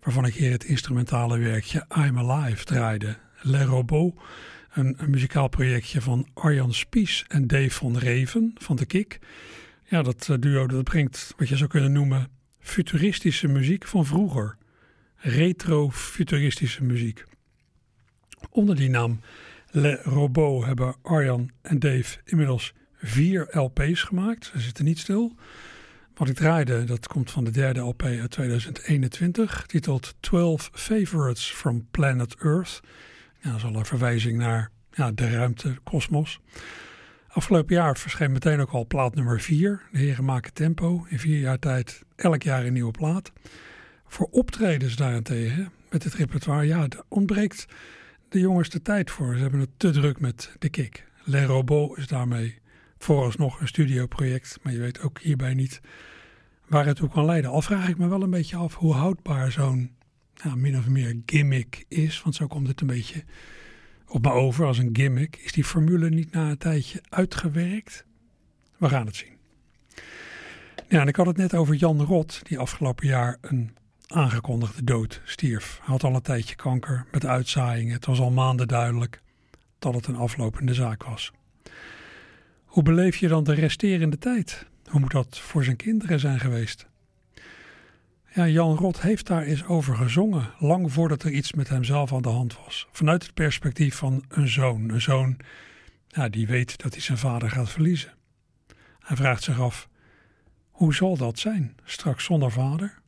waarvan 0.02 0.26
ik 0.26 0.34
hier 0.34 0.52
het 0.52 0.64
instrumentale 0.64 1.38
werkje 1.38 1.86
I'm 1.96 2.18
Alive 2.18 2.64
draaide. 2.64 3.18
Le 3.42 3.64
Robot, 3.64 4.16
een, 4.74 4.96
een 4.98 5.10
muzikaal 5.10 5.48
projectje 5.48 6.02
van 6.02 6.28
Arjan 6.34 6.74
Spies 6.74 7.26
en 7.28 7.48
Dave 7.48 7.70
van 7.70 7.98
Reven 7.98 8.54
van 8.58 8.76
de 8.76 8.86
Kik. 8.86 9.20
Ja, 9.84 10.02
dat 10.02 10.30
eh, 10.30 10.38
duo 10.40 10.68
dat 10.68 10.84
brengt 10.84 11.34
wat 11.38 11.50
je 11.50 11.58
zou 11.58 11.70
kunnen 11.70 11.92
noemen 11.92 12.28
futuristische 12.60 13.48
muziek 13.48 13.86
van 13.86 14.06
vroeger. 14.06 14.58
Retro-futuristische 15.16 16.84
muziek. 16.84 17.24
Onder 18.50 18.76
die 18.76 18.90
naam 18.90 19.20
Le 19.72 20.00
Robot 20.04 20.66
hebben 20.66 20.96
Arjan 21.02 21.50
en 21.62 21.80
Dave 21.80 22.18
inmiddels 22.24 22.74
vier 22.94 23.48
LP's 23.52 24.04
gemaakt. 24.04 24.46
Ze 24.46 24.60
zitten 24.60 24.86
niet 24.86 25.00
stil. 25.00 25.36
Wat 26.14 26.30
ik 26.30 26.36
draaide, 26.36 26.84
dat 26.84 27.08
komt 27.08 27.32
van 27.32 27.44
de 27.44 27.52
derde 27.52 27.80
LP 27.80 28.04
uit 28.04 28.32
2021, 28.32 29.60
getiteld 29.60 30.16
12 30.20 30.70
Favorites 30.74 31.52
from 31.52 31.88
Planet 31.92 32.36
Earth. 32.36 32.80
Dat 33.42 33.56
is 33.56 33.64
al 33.64 33.76
een 33.76 33.86
verwijzing 33.86 34.38
naar 34.38 34.72
de 35.14 35.30
ruimte, 35.30 35.78
kosmos. 35.84 36.40
Afgelopen 37.28 37.76
jaar 37.76 37.98
verscheen 37.98 38.32
meteen 38.32 38.60
ook 38.60 38.72
al 38.72 38.88
plaat 38.88 39.16
nummer 39.16 39.42
4. 39.42 39.82
De 39.92 39.98
heren 39.98 40.26
maken 40.26 40.54
tempo. 40.54 41.06
In 41.10 41.20
vier 41.20 41.40
jaar 41.40 41.60
tijd 41.60 42.04
elk 42.16 42.44
jaar 42.44 42.66
een 42.66 42.74
nieuwe 42.74 42.92
plaat. 42.92 43.32
Voor 44.08 44.28
optredens 44.32 44.96
daarentegen, 44.96 45.72
met 45.90 46.04
het 46.04 46.14
repertoire, 46.14 46.68
ja, 46.68 46.88
ontbreekt 47.08 47.66
de 48.30 48.40
jongens 48.40 48.70
de 48.70 48.82
tijd 48.82 49.12
voor. 49.12 49.36
Ze 49.36 49.42
hebben 49.42 49.60
het 49.60 49.70
te 49.78 49.92
druk 49.92 50.20
met 50.20 50.56
de 50.60 50.70
kick. 50.70 51.06
Le 51.24 51.46
Robot 51.46 51.98
is 51.98 52.08
daarmee 52.08 52.60
vooralsnog 52.98 53.60
een 53.60 53.68
studioproject, 53.68 54.58
maar 54.62 54.74
je 54.74 54.80
weet 54.80 55.02
ook 55.02 55.20
hierbij 55.20 55.54
niet 55.54 55.82
waar 56.68 56.86
het 56.86 56.96
toe 56.96 57.10
kan 57.10 57.26
leiden. 57.26 57.52
Al 57.52 57.62
vraag 57.62 57.90
ik 57.90 57.98
me 57.98 58.08
wel 58.08 58.22
een 58.22 58.30
beetje 58.30 58.56
af 58.56 58.76
hoe 58.76 58.94
houdbaar 58.94 59.52
zo'n 59.52 59.96
min 60.56 60.78
of 60.78 60.88
meer 60.88 61.22
gimmick 61.26 61.86
is, 61.88 62.22
want 62.22 62.36
zo 62.36 62.48
komt 62.48 62.68
het 62.68 62.82
een 62.82 62.88
beetje 62.88 63.24
op 64.08 64.22
me 64.22 64.32
over 64.32 64.66
als 64.66 64.78
een 64.78 64.90
gimmick. 64.94 65.36
Is 65.36 65.52
die 65.52 65.64
formule 65.64 66.10
niet 66.10 66.32
na 66.32 66.50
een 66.50 66.58
tijdje 66.58 67.04
uitgewerkt? 67.10 68.06
We 68.78 68.90
gaan 68.90 69.06
het 69.06 69.16
zien. 69.16 69.36
Ja, 70.90 71.02
en 71.02 71.08
ik 71.08 71.16
had 71.16 71.26
het 71.26 71.38
net 71.38 71.56
over 71.56 71.76
Jan 71.76 72.02
Rot, 72.02 72.42
die 72.44 72.60
afgelopen 72.60 73.08
jaar 73.08 73.38
een 73.42 73.76
aangekondigde 74.08 74.84
dood 74.84 75.22
stierf. 75.24 75.78
Hij 75.78 75.88
had 75.88 76.04
al 76.04 76.16
een 76.16 76.22
tijdje 76.22 76.56
kanker 76.56 77.06
met 77.12 77.26
uitzaaiingen. 77.26 77.94
Het 77.94 78.06
was 78.06 78.20
al 78.20 78.32
maanden 78.32 78.68
duidelijk 78.68 79.22
dat 79.80 79.94
het 79.94 80.08
een 80.08 80.16
aflopende 80.16 80.74
zaak 80.74 81.04
was. 81.04 81.32
Hoe 82.66 82.84
beleef 82.84 83.16
je 83.16 83.28
dan 83.28 83.44
de 83.44 83.54
resterende 83.54 84.18
tijd? 84.18 84.66
Hoe 84.90 85.00
moet 85.00 85.12
dat 85.12 85.40
voor 85.40 85.64
zijn 85.64 85.76
kinderen 85.76 86.20
zijn 86.20 86.40
geweest? 86.40 86.88
Ja, 88.34 88.48
Jan 88.48 88.76
Rot 88.76 89.02
heeft 89.02 89.28
daar 89.28 89.44
eens 89.44 89.66
over 89.66 89.96
gezongen, 89.96 90.50
lang 90.60 90.92
voordat 90.92 91.24
er 91.24 91.32
iets 91.32 91.54
met 91.54 91.70
hemzelf 91.70 92.14
aan 92.14 92.22
de 92.22 92.30
hand 92.30 92.58
was. 92.64 92.88
Vanuit 92.92 93.24
het 93.24 93.34
perspectief 93.34 93.96
van 93.96 94.24
een 94.28 94.48
zoon. 94.48 94.90
Een 94.90 95.02
zoon 95.02 95.38
die 96.30 96.48
weet 96.48 96.78
dat 96.78 96.94
hij 96.94 97.02
zijn 97.02 97.18
vader 97.18 97.50
gaat 97.50 97.70
verliezen. 97.70 98.14
Hij 99.00 99.16
vraagt 99.16 99.44
zich 99.44 99.60
af, 99.60 99.90
hoe 100.72 100.94
zal 100.94 101.18
dat 101.18 101.40
zijn, 101.40 101.76
straks 101.84 102.24
zonder 102.24 102.52
vader? 102.52 103.00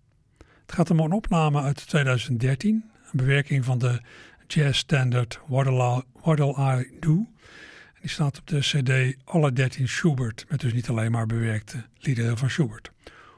Het 0.69 0.77
gaat 0.77 0.89
om 0.89 0.99
een 0.99 1.11
opname 1.11 1.61
uit 1.61 1.87
2013, 1.87 2.91
een 3.03 3.09
bewerking 3.13 3.65
van 3.65 3.77
de 3.77 4.01
jazzstandard 4.47 5.39
What'll 5.47 6.55
I, 6.79 6.97
Do. 6.99 7.27
Die 8.01 8.09
staat 8.09 8.39
op 8.39 8.47
de 8.47 8.59
cd 8.59 9.17
Alle 9.25 9.53
13 9.53 9.87
Schubert, 9.87 10.45
met 10.49 10.59
dus 10.59 10.73
niet 10.73 10.89
alleen 10.89 11.11
maar 11.11 11.25
bewerkte 11.25 11.85
liederen 11.99 12.37
van 12.37 12.49
Schubert. 12.49 12.91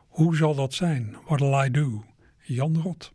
Hoe 0.07 0.35
zal 0.35 0.55
dat 0.55 0.73
zijn? 0.73 1.15
What'll 1.25 1.65
I 1.65 1.71
do? 1.71 2.03
Jan 2.41 2.81
Rot. 2.81 3.13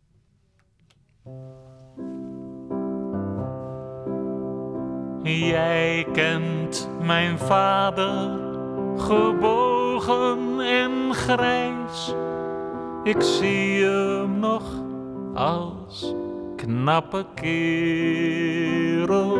Jij 5.22 6.06
kent 6.12 6.88
mijn 7.02 7.38
vader, 7.38 8.38
gebogen 8.98 10.60
en 10.60 11.14
grijs. 11.14 12.14
Ik 13.06 13.22
zie 13.22 13.84
hem 13.84 14.38
nog 14.38 14.62
als 15.34 16.14
knappe 16.56 17.26
kerel. 17.34 19.38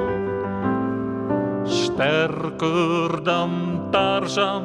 Sterker 1.62 3.22
dan 3.22 3.50
Tarzan 3.90 4.62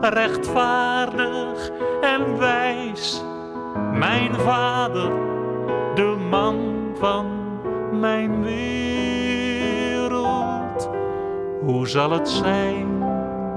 rechtvaardig 0.00 1.70
en 2.00 2.38
wijs. 2.38 3.22
Mijn 3.92 4.34
vader, 4.34 5.10
de 5.94 6.16
man 6.30 6.56
van 6.98 7.26
mijn 8.00 8.42
wereld. 8.42 8.58
Hoe 11.60 11.88
zal 11.88 12.10
het 12.10 12.28
zijn 12.28 13.02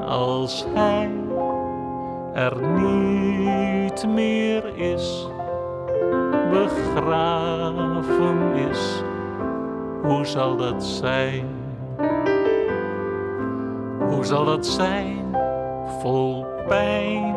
als 0.06 0.66
hij 0.74 1.29
er 2.40 2.56
niet 2.62 4.08
meer 4.08 4.78
is, 4.78 5.28
begraven 6.52 8.38
is? 8.70 9.04
Hoe 10.04 10.26
zal 10.26 10.56
dat 10.58 10.84
zijn? 10.84 11.48
Hoe 14.10 14.26
zal 14.26 14.46
dat 14.46 14.66
zijn? 14.66 15.20
vol 16.02 16.46
pijn, 16.68 17.36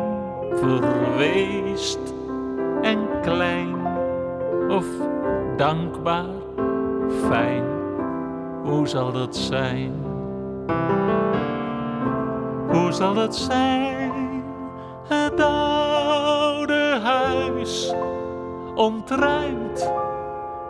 verweest 0.53 2.13
en 2.81 2.97
klein, 3.21 3.75
of 4.69 4.85
dankbaar, 5.57 6.33
fijn, 7.29 7.63
hoe 8.63 8.87
zal 8.87 9.11
dat 9.11 9.35
zijn? 9.35 9.91
Hoe 12.67 12.91
zal 12.91 13.15
het 13.15 13.35
zijn, 13.35 13.92
het 15.07 15.39
oude 15.39 16.99
huis, 17.03 17.93
ontruimd, 18.75 19.91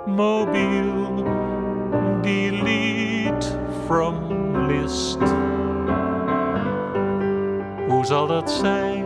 mobiel, 0.05 1.23
delete 2.21 3.47
from 3.85 4.15
list 4.67 5.17
hoe 8.03 8.11
zal 8.11 8.27
dat 8.27 8.51
zijn 8.51 9.05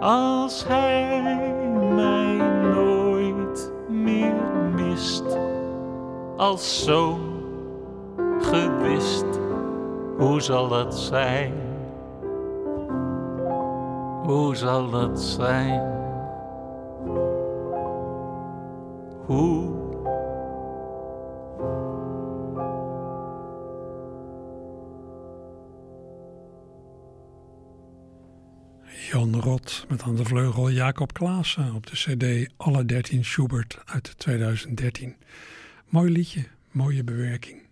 als 0.00 0.64
hij 0.66 1.54
mij 1.94 2.36
nooit 2.72 3.72
meer 3.88 4.34
mist? 4.74 5.38
Als 6.36 6.84
zoon 6.84 7.20
gewist, 8.40 9.26
hoe 10.16 10.40
zal 10.40 10.68
dat 10.68 10.98
zijn? 10.98 11.67
Hoe 14.28 14.56
zal 14.56 14.90
dat 14.90 15.20
zijn? 15.22 15.80
Hoe 19.26 19.76
Jan 29.10 29.40
Rot 29.40 29.84
met 29.88 30.02
aan 30.02 30.16
de 30.16 30.24
vleugel 30.24 30.70
Jacob 30.70 31.12
Klaassen 31.12 31.74
op 31.74 31.86
de 31.86 31.92
cd 31.92 32.52
Alle 32.56 32.84
13 32.84 33.24
Schubert 33.24 33.78
uit 33.84 34.18
2013. 34.18 35.16
Mooi 35.88 36.12
liedje, 36.12 36.44
mooie 36.70 37.04
bewerking. 37.04 37.67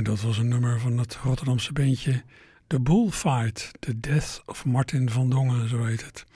En 0.00 0.06
dat 0.06 0.20
was 0.20 0.38
een 0.38 0.48
nummer 0.48 0.80
van 0.80 0.98
het 0.98 1.16
Rotterdamse 1.22 1.72
bandje 1.72 2.22
The 2.66 2.80
Bullfight, 2.80 3.70
The 3.78 4.00
Death 4.00 4.42
of 4.46 4.64
Martin 4.64 5.10
van 5.10 5.30
Dongen, 5.30 5.68
zo 5.68 5.84
heet 5.84 6.04
het. 6.04 6.26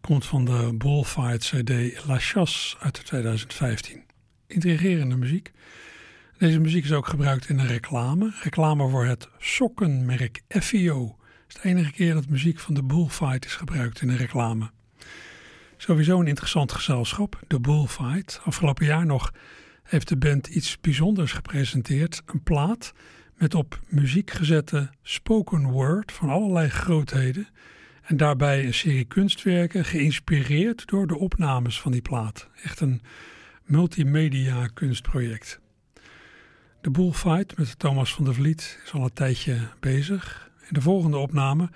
Komt 0.00 0.26
van 0.26 0.44
de 0.44 0.74
Bullfight 0.74 1.44
CD 1.44 2.04
La 2.06 2.18
Chasse 2.18 2.76
uit 2.78 3.04
2015. 3.04 4.04
Intrigerende 4.46 5.16
muziek. 5.16 5.52
Deze 6.38 6.60
muziek 6.60 6.84
is 6.84 6.92
ook 6.92 7.06
gebruikt 7.06 7.48
in 7.48 7.58
een 7.58 7.66
reclame. 7.66 8.32
Reclame 8.42 8.88
voor 8.88 9.04
het 9.04 9.28
sokkenmerk 9.38 10.42
Effio. 10.48 11.16
Het 11.46 11.56
is 11.56 11.62
de 11.62 11.68
enige 11.68 11.92
keer 11.92 12.14
dat 12.14 12.28
muziek 12.28 12.58
van 12.58 12.74
de 12.74 12.84
Bullfight 12.84 13.44
is 13.44 13.54
gebruikt 13.54 14.00
in 14.00 14.08
een 14.08 14.16
reclame. 14.16 14.70
Sowieso 15.76 16.20
een 16.20 16.26
interessant 16.26 16.72
gezelschap, 16.72 17.40
de 17.46 17.60
Bullfight. 17.60 18.40
Afgelopen 18.44 18.86
jaar 18.86 19.06
nog 19.06 19.32
heeft 19.86 20.08
de 20.08 20.16
band 20.16 20.46
iets 20.46 20.80
bijzonders 20.80 21.32
gepresenteerd. 21.32 22.22
Een 22.26 22.42
plaat 22.42 22.92
met 23.34 23.54
op 23.54 23.80
muziek 23.88 24.30
gezette 24.30 24.90
spoken 25.02 25.64
word 25.70 26.12
van 26.12 26.28
allerlei 26.28 26.68
grootheden. 26.68 27.48
En 28.02 28.16
daarbij 28.16 28.64
een 28.64 28.74
serie 28.74 29.04
kunstwerken 29.04 29.84
geïnspireerd 29.84 30.86
door 30.86 31.06
de 31.06 31.18
opnames 31.18 31.80
van 31.80 31.92
die 31.92 32.02
plaat. 32.02 32.48
Echt 32.62 32.80
een 32.80 33.00
multimedia 33.64 34.66
kunstproject. 34.66 35.60
De 36.80 36.90
Bullfight 36.90 37.56
met 37.56 37.78
Thomas 37.78 38.14
van 38.14 38.24
der 38.24 38.34
Vliet 38.34 38.80
is 38.84 38.92
al 38.92 39.02
een 39.02 39.12
tijdje 39.12 39.68
bezig. 39.80 40.50
In 40.60 40.74
de 40.74 40.80
volgende 40.80 41.16
opname 41.16 41.70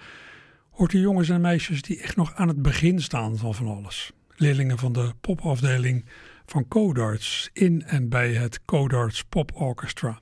hoort 0.70 0.90
de 0.90 1.00
jongens 1.00 1.28
en 1.28 1.40
meisjes 1.40 1.82
die 1.82 2.00
echt 2.00 2.16
nog 2.16 2.34
aan 2.34 2.48
het 2.48 2.62
begin 2.62 3.00
staan 3.00 3.36
van 3.36 3.54
van 3.54 3.66
alles. 3.66 4.12
Leerlingen 4.36 4.78
van 4.78 4.92
de 4.92 5.12
popafdeling 5.20 6.04
van 6.50 6.68
Codarts 6.68 7.50
in 7.52 7.82
en 7.82 8.08
bij 8.08 8.32
het 8.32 8.64
Codarts 8.64 9.24
Pop 9.24 9.50
Orchestra. 9.54 10.20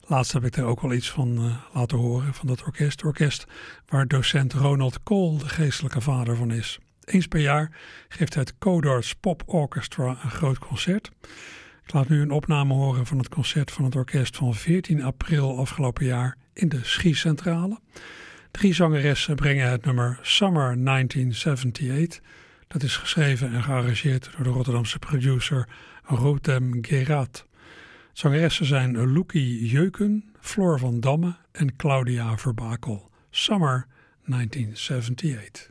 Laatst 0.00 0.32
heb 0.32 0.44
ik 0.44 0.56
er 0.56 0.64
ook 0.64 0.80
wel 0.80 0.92
iets 0.92 1.10
van 1.10 1.44
uh, 1.44 1.56
laten 1.74 1.98
horen, 1.98 2.34
van 2.34 2.46
dat 2.46 2.62
orkest. 2.62 3.04
Orkest 3.04 3.46
waar 3.86 4.06
docent 4.08 4.52
Ronald 4.52 5.02
Cole 5.02 5.38
de 5.38 5.48
geestelijke 5.48 6.00
vader 6.00 6.36
van 6.36 6.50
is. 6.50 6.78
Eens 7.04 7.26
per 7.26 7.40
jaar 7.40 7.76
geeft 8.08 8.34
het 8.34 8.58
Codarts 8.58 9.14
Pop 9.14 9.42
Orchestra 9.46 10.18
een 10.22 10.30
groot 10.30 10.58
concert. 10.58 11.10
Ik 11.84 11.92
laat 11.92 12.08
nu 12.08 12.20
een 12.20 12.30
opname 12.30 12.74
horen 12.74 13.06
van 13.06 13.18
het 13.18 13.28
concert 13.28 13.70
van 13.70 13.84
het 13.84 13.96
orkest 13.96 14.36
van 14.36 14.54
14 14.54 15.02
april 15.02 15.58
afgelopen 15.58 16.04
jaar 16.04 16.36
in 16.52 16.68
de 16.68 16.80
Schiecentrale. 16.82 17.80
Drie 18.50 18.74
zangeressen 18.74 19.36
brengen 19.36 19.70
het 19.70 19.84
nummer 19.84 20.18
Summer 20.22 20.84
1978. 20.84 22.20
Dat 22.72 22.82
is 22.82 22.96
geschreven 22.96 23.52
en 23.52 23.62
gearrangeerd 23.62 24.30
door 24.36 24.44
de 24.44 24.50
Rotterdamse 24.50 24.98
producer 24.98 25.68
Rotem 26.02 26.78
Gerat. 26.84 27.46
Zangeressen 28.12 28.66
zijn 28.66 29.12
Loekie 29.12 29.66
Jeuken, 29.66 30.34
Floor 30.40 30.78
van 30.78 31.00
Damme 31.00 31.36
en 31.52 31.76
Claudia 31.76 32.38
Verbakel. 32.38 33.10
Summer 33.30 33.86
1978. 34.24 35.70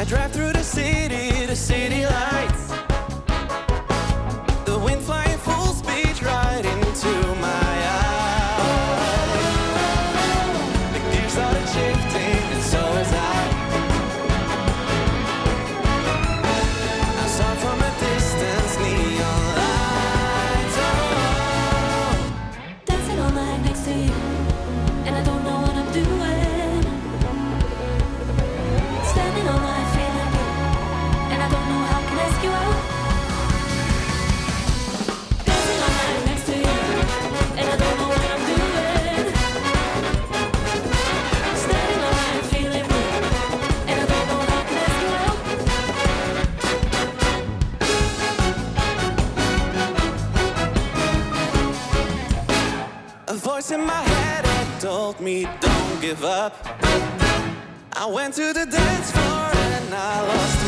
I 0.00 0.04
drive 0.04 0.32
through 0.32 0.54
the 0.54 0.64
city, 0.64 1.44
the 1.44 1.54
city 1.54 2.06
lights. 2.06 2.29
Give 56.00 56.24
up. 56.24 56.54
I 57.92 58.06
went 58.06 58.34
to 58.34 58.52
the 58.52 58.66
dance 58.66 59.10
floor 59.12 59.50
and 59.54 59.94
I 59.94 60.20
lost 60.26 60.59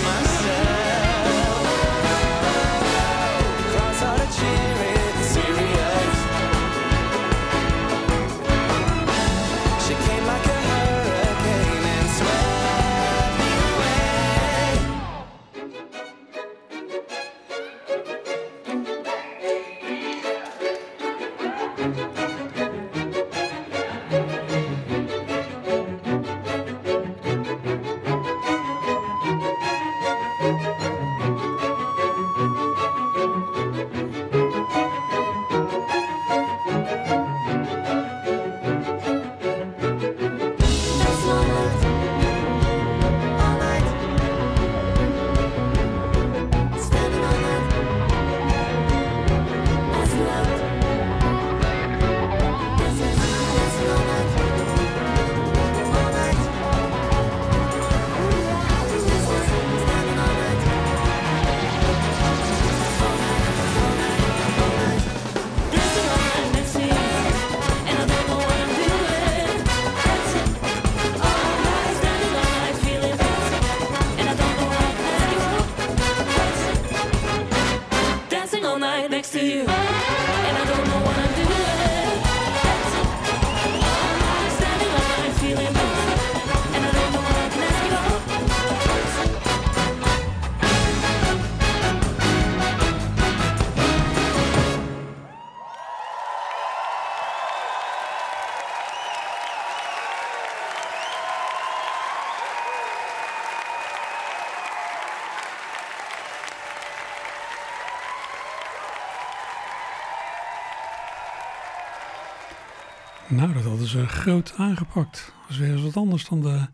groot 114.23 114.55
aangepakt. 114.57 115.33
Dat 115.39 115.49
was 115.49 115.59
weer 115.59 115.73
eens 115.73 115.83
wat 115.83 115.97
anders 115.97 116.29
dan 116.29 116.41
de 116.41 116.66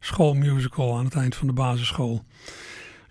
schoolmusical 0.00 0.96
aan 0.96 1.04
het 1.04 1.14
eind 1.14 1.34
van 1.34 1.46
de 1.46 1.52
basisschool. 1.52 2.24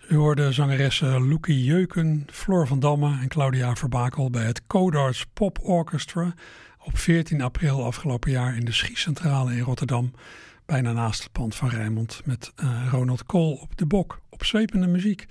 U 0.08 0.16
hoorde 0.16 0.52
zangeressen 0.52 1.28
Loekie 1.28 1.64
Jeuken, 1.64 2.26
Floor 2.30 2.66
van 2.66 2.80
Damme 2.80 3.18
en 3.20 3.28
Claudia 3.28 3.76
Verbakel 3.76 4.30
bij 4.30 4.44
het 4.44 4.66
Codarts 4.66 5.26
Pop 5.32 5.58
Orchestra 5.62 6.34
op 6.78 6.98
14 6.98 7.40
april 7.40 7.84
afgelopen 7.84 8.30
jaar 8.30 8.56
in 8.56 8.64
de 8.64 8.72
Schiecentrale 8.72 9.52
in 9.52 9.62
Rotterdam, 9.62 10.12
bijna 10.66 10.92
naast 10.92 11.22
het 11.22 11.32
pand 11.32 11.54
van 11.54 11.68
Rijnmond, 11.68 12.20
met 12.24 12.52
uh, 12.64 12.88
Ronald 12.90 13.26
Kool 13.26 13.52
op 13.52 13.76
de 13.76 13.86
bok, 13.86 14.20
op 14.30 14.44
zwepende 14.44 14.86
muziek. 14.86 15.26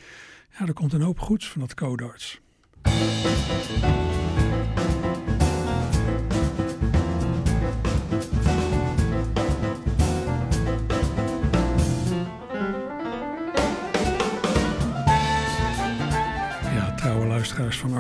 Ja, 0.60 0.68
er 0.68 0.74
komt 0.74 0.94
een 0.94 1.02
hoop 1.02 1.20
goeds 1.20 1.48
van 1.48 1.62
dat 1.62 1.74
Codarts. 1.74 2.42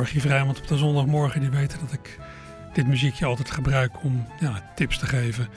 Luisteraars 0.03 0.21
van 0.21 0.21
Archief 0.21 0.25
Rijnmond 0.25 0.59
op 0.59 0.67
de 0.67 0.77
zondagmorgen... 0.77 1.39
die 1.39 1.49
weten 1.49 1.79
dat 1.79 1.93
ik 1.93 2.19
dit 2.73 2.87
muziekje 2.87 3.25
altijd 3.25 3.51
gebruik 3.51 4.03
om 4.03 4.27
ja, 4.39 4.71
tips 4.75 4.97
te 4.97 5.05
geven... 5.05 5.47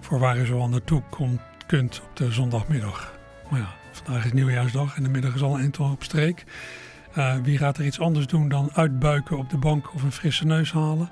voor 0.00 0.18
waar 0.18 0.38
je 0.38 0.46
zo 0.46 0.62
aan 0.62 0.70
naartoe 0.70 1.02
komt, 1.10 1.40
kunt 1.66 2.02
op 2.04 2.16
de 2.16 2.32
zondagmiddag. 2.32 3.14
Maar 3.50 3.60
ja, 3.60 3.74
vandaag 3.92 4.24
is 4.24 4.32
nieuwjaarsdag 4.32 4.96
en 4.96 5.02
de 5.02 5.08
middag 5.08 5.34
is 5.34 5.42
al 5.42 5.58
een 5.58 5.78
op 5.78 6.02
streek. 6.02 6.44
Uh, 7.18 7.36
wie 7.42 7.58
gaat 7.58 7.78
er 7.78 7.84
iets 7.84 8.00
anders 8.00 8.26
doen 8.26 8.48
dan 8.48 8.70
uitbuiken 8.72 9.38
op 9.38 9.50
de 9.50 9.58
bank 9.58 9.94
of 9.94 10.02
een 10.02 10.12
frisse 10.12 10.46
neus 10.46 10.72
halen? 10.72 11.08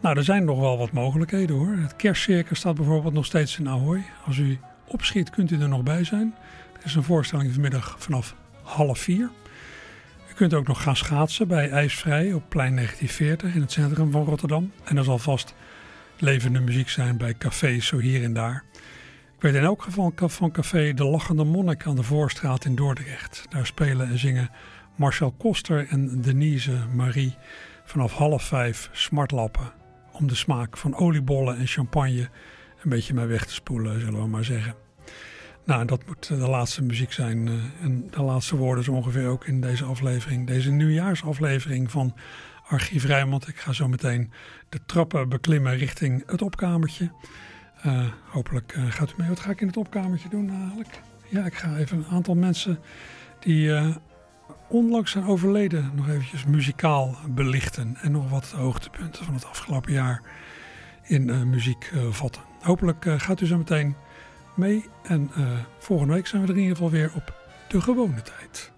Nou, 0.00 0.16
er 0.16 0.24
zijn 0.24 0.44
nog 0.44 0.58
wel 0.58 0.78
wat 0.78 0.92
mogelijkheden 0.92 1.56
hoor. 1.56 1.76
Het 1.76 1.96
kerstcircus 1.96 2.58
staat 2.58 2.74
bijvoorbeeld 2.74 3.14
nog 3.14 3.24
steeds 3.24 3.58
in 3.58 3.68
Ahoy. 3.68 4.02
Als 4.26 4.36
u 4.36 4.58
opschiet 4.84 5.30
kunt 5.30 5.50
u 5.50 5.60
er 5.60 5.68
nog 5.68 5.82
bij 5.82 6.04
zijn. 6.04 6.34
Er 6.78 6.84
is 6.84 6.94
een 6.94 7.02
voorstelling 7.02 7.52
vanmiddag 7.52 7.96
vanaf 7.98 8.34
half 8.62 8.98
vier 8.98 9.30
kunt 10.38 10.54
ook 10.54 10.66
nog 10.66 10.82
gaan 10.82 10.96
schaatsen 10.96 11.48
bij 11.48 11.70
IJsvrij 11.70 12.32
op 12.32 12.42
plein 12.48 12.74
1940 12.74 13.54
in 13.54 13.60
het 13.60 13.72
centrum 13.72 14.10
van 14.10 14.24
Rotterdam. 14.24 14.72
En 14.84 14.96
er 14.96 15.04
zal 15.04 15.18
vast 15.18 15.54
levende 16.18 16.60
muziek 16.60 16.88
zijn 16.88 17.16
bij 17.16 17.34
cafés 17.34 17.86
zo 17.86 17.98
hier 17.98 18.22
en 18.22 18.32
daar. 18.32 18.64
Ik 19.36 19.42
weet 19.42 19.54
in 19.54 19.62
elk 19.62 19.82
geval 19.82 20.12
van 20.16 20.50
café 20.50 20.94
De 20.94 21.04
Lachende 21.04 21.44
Monnik 21.44 21.86
aan 21.86 21.96
de 21.96 22.02
Voorstraat 22.02 22.64
in 22.64 22.74
Dordrecht. 22.74 23.44
Daar 23.48 23.66
spelen 23.66 24.08
en 24.08 24.18
zingen 24.18 24.50
Marcel 24.96 25.30
Koster 25.30 25.86
en 25.88 26.20
Denise 26.20 26.78
Marie 26.94 27.34
vanaf 27.84 28.12
half 28.12 28.42
vijf 28.42 28.88
smartlappen. 28.92 29.72
Om 30.12 30.26
de 30.26 30.34
smaak 30.34 30.76
van 30.76 30.94
oliebollen 30.94 31.58
en 31.58 31.66
champagne 31.66 32.28
een 32.82 32.90
beetje 32.90 33.14
mee 33.14 33.26
weg 33.26 33.46
te 33.46 33.54
spoelen, 33.54 34.00
zullen 34.00 34.20
we 34.20 34.28
maar 34.28 34.44
zeggen. 34.44 34.87
Nou, 35.68 35.84
dat 35.84 36.06
moet 36.06 36.28
de 36.28 36.34
laatste 36.34 36.82
muziek 36.82 37.12
zijn. 37.12 37.48
Eh, 37.48 37.54
en 37.84 38.08
de 38.10 38.22
laatste 38.22 38.56
woorden 38.56 38.84
zo 38.84 38.92
ongeveer 38.92 39.26
ook 39.26 39.46
in 39.46 39.60
deze 39.60 39.84
aflevering. 39.84 40.46
Deze 40.46 40.70
nieuwjaarsaflevering 40.70 41.90
van 41.90 42.14
Archief 42.68 43.04
Rijnmond. 43.04 43.48
Ik 43.48 43.56
ga 43.56 43.72
zo 43.72 43.88
meteen 43.88 44.32
de 44.68 44.78
trappen 44.86 45.28
beklimmen 45.28 45.76
richting 45.76 46.22
het 46.26 46.42
opkamertje. 46.42 47.10
Uh, 47.86 48.04
hopelijk 48.28 48.78
gaat 48.88 49.10
u 49.10 49.14
mee. 49.16 49.28
Wat 49.28 49.40
ga 49.40 49.50
ik 49.50 49.60
in 49.60 49.66
het 49.66 49.76
opkamertje 49.76 50.28
doen 50.28 50.50
eigenlijk? 50.50 51.00
Ja, 51.28 51.44
ik 51.44 51.54
ga 51.54 51.76
even 51.76 51.98
een 51.98 52.06
aantal 52.10 52.34
mensen 52.34 52.78
die 53.40 53.72
onlangs 54.68 55.10
zijn 55.10 55.26
overleden 55.26 55.90
nog 55.94 56.08
eventjes 56.08 56.44
muzikaal 56.44 57.16
belichten. 57.28 57.96
En 58.00 58.12
nog 58.12 58.30
wat 58.30 58.50
hoogtepunten 58.50 59.24
van 59.24 59.34
het 59.34 59.46
afgelopen 59.46 59.92
jaar 59.92 60.22
in 61.02 61.50
muziek 61.50 61.92
vatten. 62.10 62.42
Hopelijk 62.60 63.04
gaat 63.18 63.40
u 63.40 63.46
zo 63.46 63.56
meteen 63.56 63.96
mee. 64.58 64.84
En 65.02 65.30
uh, 65.38 65.50
volgende 65.78 66.14
week 66.14 66.26
zijn 66.26 66.42
we 66.42 66.48
er 66.48 66.54
in 66.54 66.60
ieder 66.60 66.76
geval 66.76 66.90
weer 66.90 67.10
op 67.14 67.34
de 67.68 67.80
gewone 67.80 68.22
tijd. 68.22 68.70